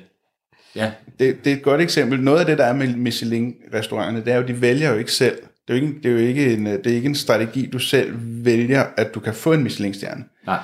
[0.77, 0.93] Ja.
[1.19, 2.21] Det, det er et godt eksempel.
[2.21, 5.37] Noget af det, der er med Michelin-restauranterne, det er jo, de vælger jo ikke selv.
[5.69, 7.79] Det er jo ikke, det er jo ikke, en, det er ikke en strategi, du
[7.79, 10.25] selv vælger, at du kan få en Michelin-stjerne.
[10.47, 10.59] Nej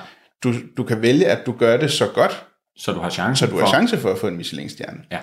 [0.45, 2.45] du, du kan vælge, at du gør det så godt,
[2.77, 4.99] så du har chance, så du har chance for at få en Michelin-stjerne.
[5.11, 5.19] Ja.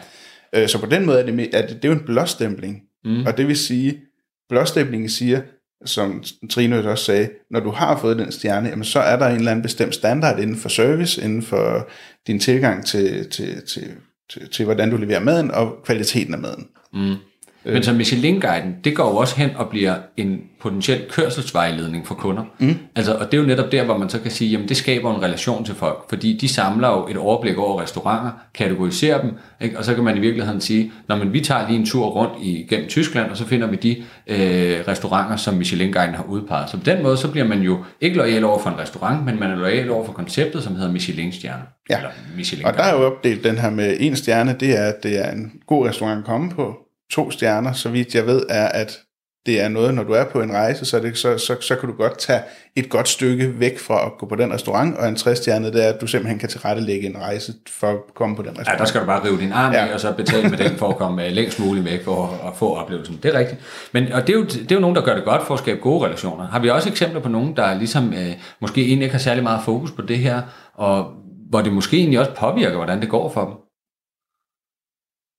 [0.53, 2.83] Øh, så på den måde er det, er det, det er jo en blåstempling.
[3.05, 3.27] Mm.
[3.27, 4.01] Og det vil sige,
[4.49, 5.41] blåstemplingen siger,
[5.85, 9.37] som Trine også sagde, når du har fået den stjerne, jamen så er der en
[9.37, 11.89] eller anden bestemt standard inden for service, inden for
[12.27, 13.91] din tilgang til, til, til,
[14.31, 16.69] til, til hvordan du leverer maden og kvaliteten af maden.
[16.93, 17.15] Mm.
[17.67, 17.73] Øh.
[17.73, 22.43] Men så Michelin-guiden, det går jo også hen og bliver en potentiel kørselsvejledning for kunder.
[22.59, 22.79] Mm.
[22.97, 25.17] Altså, og det er jo netop der, hvor man så kan sige, jamen det skaber
[25.17, 29.79] en relation til folk, fordi de samler jo et overblik over restauranter, kategoriserer dem, ikke?
[29.79, 32.33] og så kan man i virkeligheden sige, når man vi tager lige en tur rundt
[32.41, 33.97] igennem Tyskland, og så finder vi de
[34.27, 36.71] øh, restauranter, som Michelin-guiden har udpeget.
[36.71, 39.41] Så på den måde, så bliver man jo ikke lojal over for en restaurant, men
[39.41, 41.63] man er lojal over for konceptet, som hedder Michelin-stjerne.
[41.91, 41.99] Ja,
[42.37, 45.27] Michelin og der er jo opdelt den her med en stjerne, det er, at det
[45.27, 46.77] er en god restaurant at komme på,
[47.13, 49.01] to stjerner, så vidt jeg ved, er, at
[49.47, 51.89] det er noget, når du er på en rejse, så, det, så, så, så kan
[51.89, 52.43] du godt tage
[52.77, 55.93] et godt stykke væk fra at gå på den restaurant, og en træstjerne, det er,
[55.93, 58.79] at du simpelthen kan tilrettelægge en rejse for at komme på den restaurant.
[58.79, 59.87] Ja, der skal du bare rive din arm ja.
[59.87, 62.57] af, og så betale med den for at komme øh, længst muligt væk for at
[62.57, 63.21] få oplevelsen.
[63.23, 63.61] Det er rigtigt.
[63.93, 65.61] Men, og det er, jo, det er jo nogen, der gør det godt for at
[65.61, 66.47] skabe gode relationer.
[66.47, 69.65] Har vi også eksempler på nogen, der ligesom øh, måske egentlig ikke har særlig meget
[69.65, 70.43] fokus på det her,
[70.75, 71.13] og
[71.51, 73.55] hvor det måske egentlig også påvirker, hvordan det går for dem?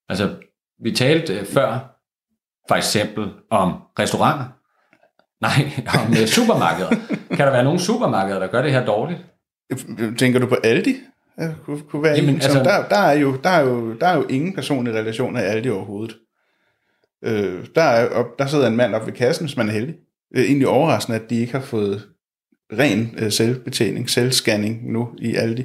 [0.10, 0.30] Altså,
[0.80, 2.00] vi talte øh, før,
[2.68, 4.46] for eksempel, om restauranter.
[5.42, 5.72] Nej,
[6.06, 6.90] om øh, supermarkeder.
[7.30, 9.20] kan der være nogle supermarkeder, der gør det her dårligt?
[10.18, 10.96] Tænker du på Aldi?
[11.66, 14.28] Kunne, kunne være Jamen, altså, der, der, er jo, der, er jo, der er jo
[14.28, 16.18] ingen personlige relationer i Aldi overhovedet.
[17.24, 19.96] Øh, der, er, op, der sidder en mand op ved kassen, hvis man er heldig.
[20.32, 22.08] Det er egentlig overraskende, at de ikke har fået
[22.80, 25.64] ren øh, selvbetjening, selvscanning nu i Aldi.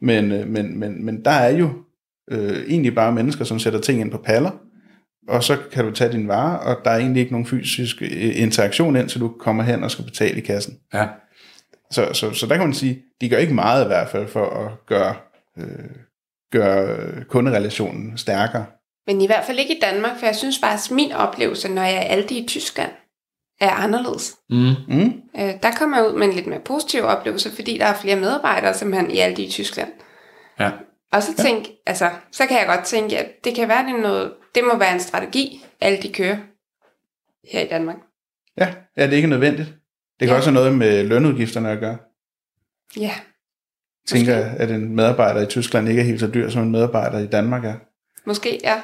[0.00, 1.70] Men, øh, men, men, men der er jo
[2.32, 4.50] øh, egentlig bare mennesker, som sætter ting ind på paller,
[5.28, 8.42] og så kan du tage din vare, og der er egentlig ikke nogen fysisk øh,
[8.42, 10.78] interaktion ind, så du kommer hen og skal betale i kassen.
[10.94, 11.06] Ja.
[11.90, 14.46] Så, så, så der kan man sige, de gør ikke meget i hvert fald for
[14.46, 15.14] at gøre,
[15.58, 15.90] øh,
[16.52, 18.66] gøre kunderelationen stærkere.
[19.06, 21.82] Men i hvert fald ikke i Danmark, for jeg synes faktisk, at min oplevelse, når
[21.82, 22.90] jeg er Aldi i Tyskland,
[23.60, 24.36] er anderledes.
[24.50, 24.74] Mm.
[24.88, 25.12] Mm?
[25.38, 28.16] Øh, der kommer jeg ud med en lidt mere positiv oplevelse, fordi der er flere
[28.16, 29.88] medarbejdere simpelthen i Aldi i Tyskland.
[30.60, 30.70] Ja.
[31.12, 34.32] Og så, tænk, altså, så kan jeg godt tænke, at det kan være, det, noget,
[34.54, 36.36] det må være en strategi, Aldi kører
[37.52, 37.96] her i Danmark.
[38.58, 39.68] Ja, ja, det er ikke nødvendigt.
[40.20, 40.34] Det kan Ja.
[40.36, 41.96] også have noget med lønudgifterne at gøre.
[42.96, 43.12] Ja,
[44.08, 47.26] tænker, at en medarbejder i Tyskland ikke er helt så dyr, som en medarbejder i
[47.26, 47.74] Danmark er.
[48.26, 48.82] måske, ja.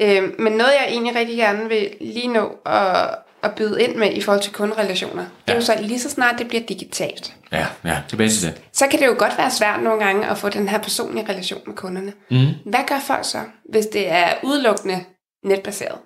[0.00, 4.12] Øh, men noget, jeg egentlig rigtig gerne vil lige nå at, at byde ind med
[4.12, 5.54] i forhold til kunderelationer, det er Ja.
[5.54, 7.34] jo så lige så snart det bliver digitalt.
[7.52, 8.62] Ja, ja, tilbage til det.
[8.72, 11.60] Så kan det jo godt være svært nogle gange at få den her personlige relation
[11.66, 12.12] med kunderne.
[12.30, 12.70] Mm.
[12.70, 13.40] Hvad gør folk så,
[13.72, 15.04] hvis det er udelukkende
[15.44, 15.98] netbaseret?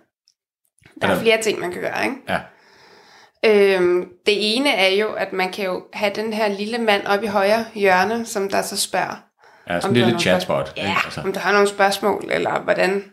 [1.02, 2.16] Der er flere ting, man kan gøre, ikke?
[2.28, 2.38] Ja.
[3.44, 7.24] Øhm, det ene er jo, at man kan jo have den her lille mand oppe
[7.26, 9.22] i højre hjørne, som der så spørger,
[9.68, 10.72] Ja, sådan en lille chatspot.
[10.76, 10.94] ja?
[11.04, 13.04] Altså, om du har nogle spørgsmål, eller hvordan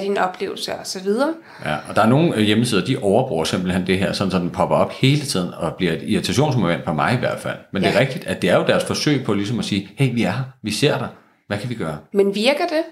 [0.00, 1.34] din oplevelse, og så videre.
[1.64, 4.50] ja, og der er nogle øh, hjemmesider, de overbruger simpelthen det her, sådan så den
[4.50, 7.56] popper op hele tiden og bliver et irritationsmoment på mig i hvert fald.
[7.72, 7.88] Men ja.
[7.88, 10.22] det er rigtigt, at det er jo deres forsøg på ligesom at sige, hey, vi
[10.22, 11.08] er her, vi ser dig,
[11.46, 11.98] hvad kan vi gøre?
[12.12, 12.82] Men virker det?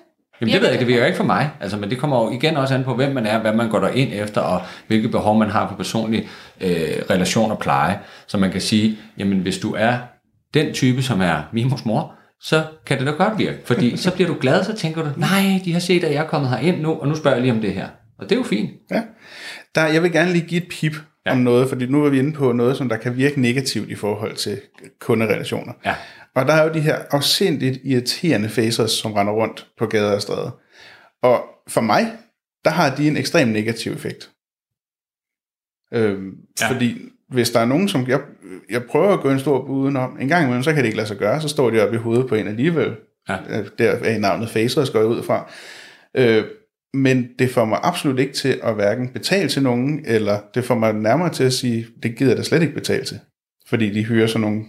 [0.40, 2.30] Jamen det ved jeg ikke, det virker ikke for mig, altså, men det kommer jo
[2.30, 5.38] igen også an på, hvem man er, hvad man går ind efter, og hvilke behov
[5.38, 6.28] man har for personlig
[6.60, 6.70] øh,
[7.10, 7.98] relation og pleje.
[8.26, 9.96] Så man kan sige, jamen hvis du er
[10.54, 14.28] den type, som er Mimos mor, så kan det da godt virke, fordi så bliver
[14.28, 16.92] du glad, så tænker du, nej, de har set, at jeg er kommet herind nu,
[16.92, 17.88] og nu spørger jeg lige om det her.
[18.18, 18.70] Og det er jo fint.
[18.90, 19.02] Ja.
[19.74, 21.32] Der, jeg vil gerne lige give et pip Ja.
[21.32, 23.94] om noget, fordi nu er vi inde på noget, som der kan virke negativt i
[23.94, 24.60] forhold til
[25.00, 25.72] kunderelationer.
[25.84, 25.94] Ja.
[26.34, 30.22] Og der er jo de her afsindigt irriterende faces, som render rundt på gader og
[30.22, 30.50] stræder.
[31.22, 32.12] Og for mig,
[32.64, 34.30] der har de en ekstrem negativ effekt.
[35.94, 36.30] Øhm,
[36.60, 36.68] ja.
[36.70, 36.98] Fordi
[37.30, 38.08] hvis der er nogen, som...
[38.08, 38.20] Jeg,
[38.70, 40.16] jeg prøver at gå en stor udenom.
[40.20, 41.40] En gang imellem, så kan det ikke lade sig gøre.
[41.40, 42.96] Så står de oppe i hovedet på en alligevel.
[43.28, 43.34] Ja.
[43.50, 45.50] Øh, Der er navnet Facers går jeg ud fra.
[46.16, 46.44] Øh,
[46.94, 50.74] men det får mig absolut ikke til at hverken betale til nogen, eller det får
[50.74, 53.18] mig nærmere til at sige, det gider jeg da slet ikke betale til.
[53.68, 54.64] Fordi de hyrer sådan nogle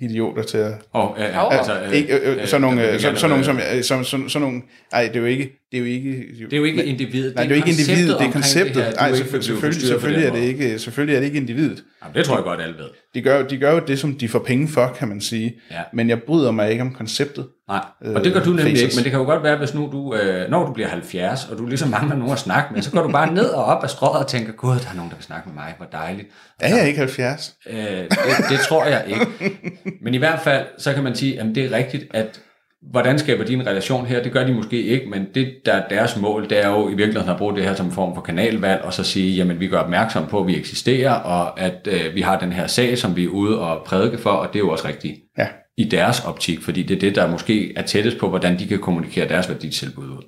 [0.00, 0.72] idioter til at...
[0.92, 1.48] Og, øh, Jo.
[1.50, 4.04] altså, øh, ikke, øh, øh, sådan nogle, øh, øh, sådan, nogle, som, øh, øh, som,
[4.04, 6.10] sådan, sådan nogle, ej, det er jo ikke, det er jo ikke,
[6.40, 7.34] Det er jo ikke individet.
[7.34, 8.76] nej, det er jo ikke individet, det er konceptet.
[8.76, 11.84] Nej, Nej, selvfølgelig, selvfølgelig, selvfølgelig, er det ikke, selvfølgelig er det ikke individet.
[12.02, 12.84] Jamen, det tror jeg godt, alle ved.
[13.14, 15.54] De gør, de gør jo det, som de får penge for, kan man sige.
[15.70, 15.76] Ja.
[15.92, 17.46] Men jeg bryder mig ikke om konceptet.
[17.68, 17.80] Nej,
[18.14, 18.82] og det gør du Øh, nemlig faces.
[18.82, 21.44] ikke, men det kan jo godt være, hvis nu du, øh, når du bliver 70,
[21.52, 23.82] og du ligesom mangler nogen at snakke med, så går du bare ned og op
[23.84, 26.28] af strået og tænker, gud, der er nogen, der vil snakke med mig, hvor dejligt.
[26.60, 27.54] Er jeg ikke 70?
[27.70, 28.08] Øh, det,
[28.50, 29.26] det tror jeg ikke.
[30.04, 32.40] Men i hvert fald, så kan man sige, at det er rigtigt, at
[32.82, 34.22] hvordan skaber de en relation her?
[34.22, 36.94] Det gør de måske ikke, men det, der er deres mål, det er jo i
[36.94, 39.68] virkeligheden at bruge det her som en form for kanalvalg, og så sige, jamen vi
[39.68, 43.16] gør opmærksom på, at vi eksisterer, og at øh, vi har den her sag, som
[43.16, 45.48] vi er ude og prædike for, og det er jo også rigtigt Ja.
[45.76, 48.78] i deres optik, fordi det er det, der måske er tættest på, hvordan de kan
[48.78, 50.22] kommunikere deres værditilbud ud.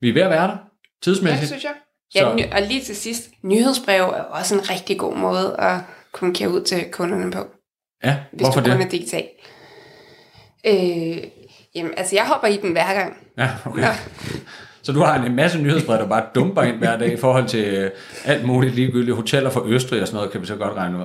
[0.00, 0.56] Vi er ved at være der, Ja,
[1.02, 1.46] tidsmæssigt.
[1.48, 1.72] synes jeg.
[2.14, 5.80] Ja, ny- og lige til sidst, nyhedsbrev er også en rigtig god måde at
[6.12, 7.38] kommunikere ud til kunderne på,
[8.04, 8.86] Ja, hvis hvorfor du kun det?
[8.86, 9.24] er digital.
[10.66, 11.16] Øh,
[11.74, 13.16] jamen, altså jeg hopper i den hver gang.
[13.38, 13.82] Ja, okay.
[13.82, 13.88] Nå.
[14.82, 17.64] Så du har en masse nyhedsbrev, der bare dumper ind hver dag i forhold til
[17.64, 17.90] øh,
[18.24, 19.16] alt muligt ligegyldigt.
[19.16, 21.04] Hoteller fra Østrig og sådan noget, kan vi så godt regne ud.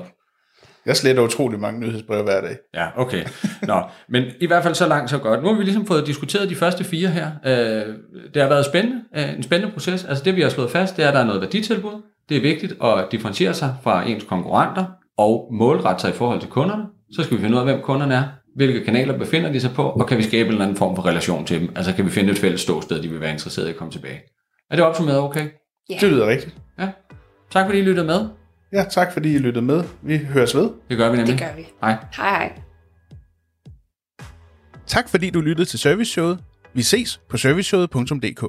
[0.86, 2.58] Jeg sletter utrolig mange nyhedsbreve hver dag.
[2.74, 3.26] Ja, okay.
[3.62, 5.44] Nå, men i hvert fald så langt, så godt.
[5.44, 7.32] Nu har vi ligesom fået diskuteret de første fire her.
[7.46, 7.96] Øh,
[8.34, 10.06] det har været spændende, øh, en spændende proces.
[10.06, 12.02] Altså det, vi har slået fast, det er, at der er noget værditilbud.
[12.30, 14.86] Det er vigtigt at differentiere sig fra ens konkurrenter
[15.18, 16.84] og målrette sig i forhold til kunderne.
[17.12, 18.24] Så skal vi finde ud af, hvem kunderne er,
[18.56, 21.06] hvilke kanaler befinder de sig på, og kan vi skabe en eller anden form for
[21.06, 21.70] relation til dem.
[21.76, 24.22] Altså kan vi finde et fælles ståsted, de vil være interesseret i at komme tilbage.
[24.72, 25.50] Er det opsummeret okay?
[25.90, 25.98] Ja.
[26.02, 26.56] Det lyder rigtigt.
[26.80, 26.90] Ja.
[27.52, 28.28] Tak fordi I lyttede med.
[28.74, 29.84] Ja, tak fordi I lyttede med.
[30.02, 30.70] Vi høres ved.
[30.90, 31.34] Det gør vi nemlig.
[31.34, 31.68] Det gør vi.
[31.82, 31.98] Hej.
[32.18, 32.60] Hej hej.
[34.88, 36.40] Tak fordi du lyttede til Serviceshowet.
[36.74, 38.44] Vi ses på serviceshowet.dk.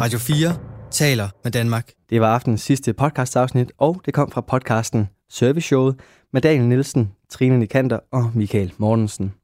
[0.00, 1.92] Radio 4 taler med Danmark.
[2.10, 6.00] Det var aftenens sidste podcastafsnit, og det kom fra podcasten Service Showet
[6.32, 9.34] med Daniel Nielsen, Trine Nikander og Michael Mortensen.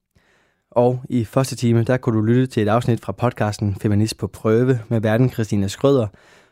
[0.70, 4.26] Og i første time, der kunne du lytte til et afsnit fra podcasten Feminist på
[4.26, 6.06] prøve med verden Christina Skrøder,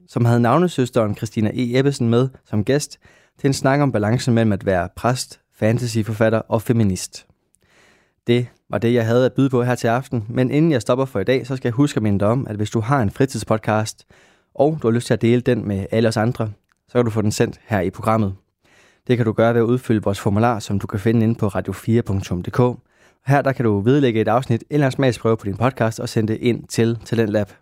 [0.09, 1.79] som havde navnesøsteren Christina E.
[1.79, 2.99] Ebbesen med som gæst
[3.41, 7.27] til en snak om balancen mellem at være præst, fantasyforfatter og feminist.
[8.27, 11.05] Det var det, jeg havde at byde på her til aften, men inden jeg stopper
[11.05, 13.03] for i dag, så skal jeg huske at minde dig om, at hvis du har
[13.03, 14.07] en fritidspodcast,
[14.57, 16.51] og du har lyst til at dele den med alle os andre,
[16.89, 18.35] så kan du få den sendt her i programmet.
[19.07, 21.49] Det kan du gøre ved at udfylde vores formular, som du kan finde inde på
[21.49, 22.79] radio4.dk.
[23.27, 26.33] Her der kan du vedlægge et afsnit eller en smagsprøve på din podcast og sende
[26.33, 27.53] det ind til Talentlab.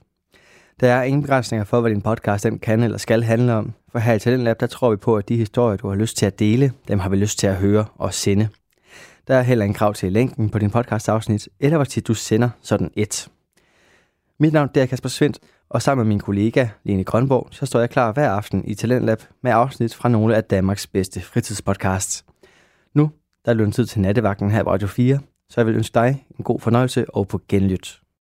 [0.81, 3.99] Der er ingen begrænsninger for, hvad din podcast den kan eller skal handle om, for
[3.99, 6.39] her i Talentlab der tror vi på, at de historier, du har lyst til at
[6.39, 8.49] dele, dem har vi lyst til at høre og sende.
[9.29, 12.49] Der er heller en krav til længden på din podcast-afsnit, eller hvor tit du sender
[12.63, 13.29] sådan et.
[14.39, 15.39] Mit navn det er Kasper Svendt,
[15.75, 19.23] og sammen med min kollega Lene Grønborg, så står jeg klar hver aften i Talentlab
[19.43, 22.25] med afsnit fra nogle af Danmarks bedste fritidspodcasts.
[22.95, 23.11] Nu
[23.45, 25.19] der er det tid til nattevagten her på Radio 4,
[25.51, 28.01] så jeg vil ønske dig en god fornøjelse og på genlyt.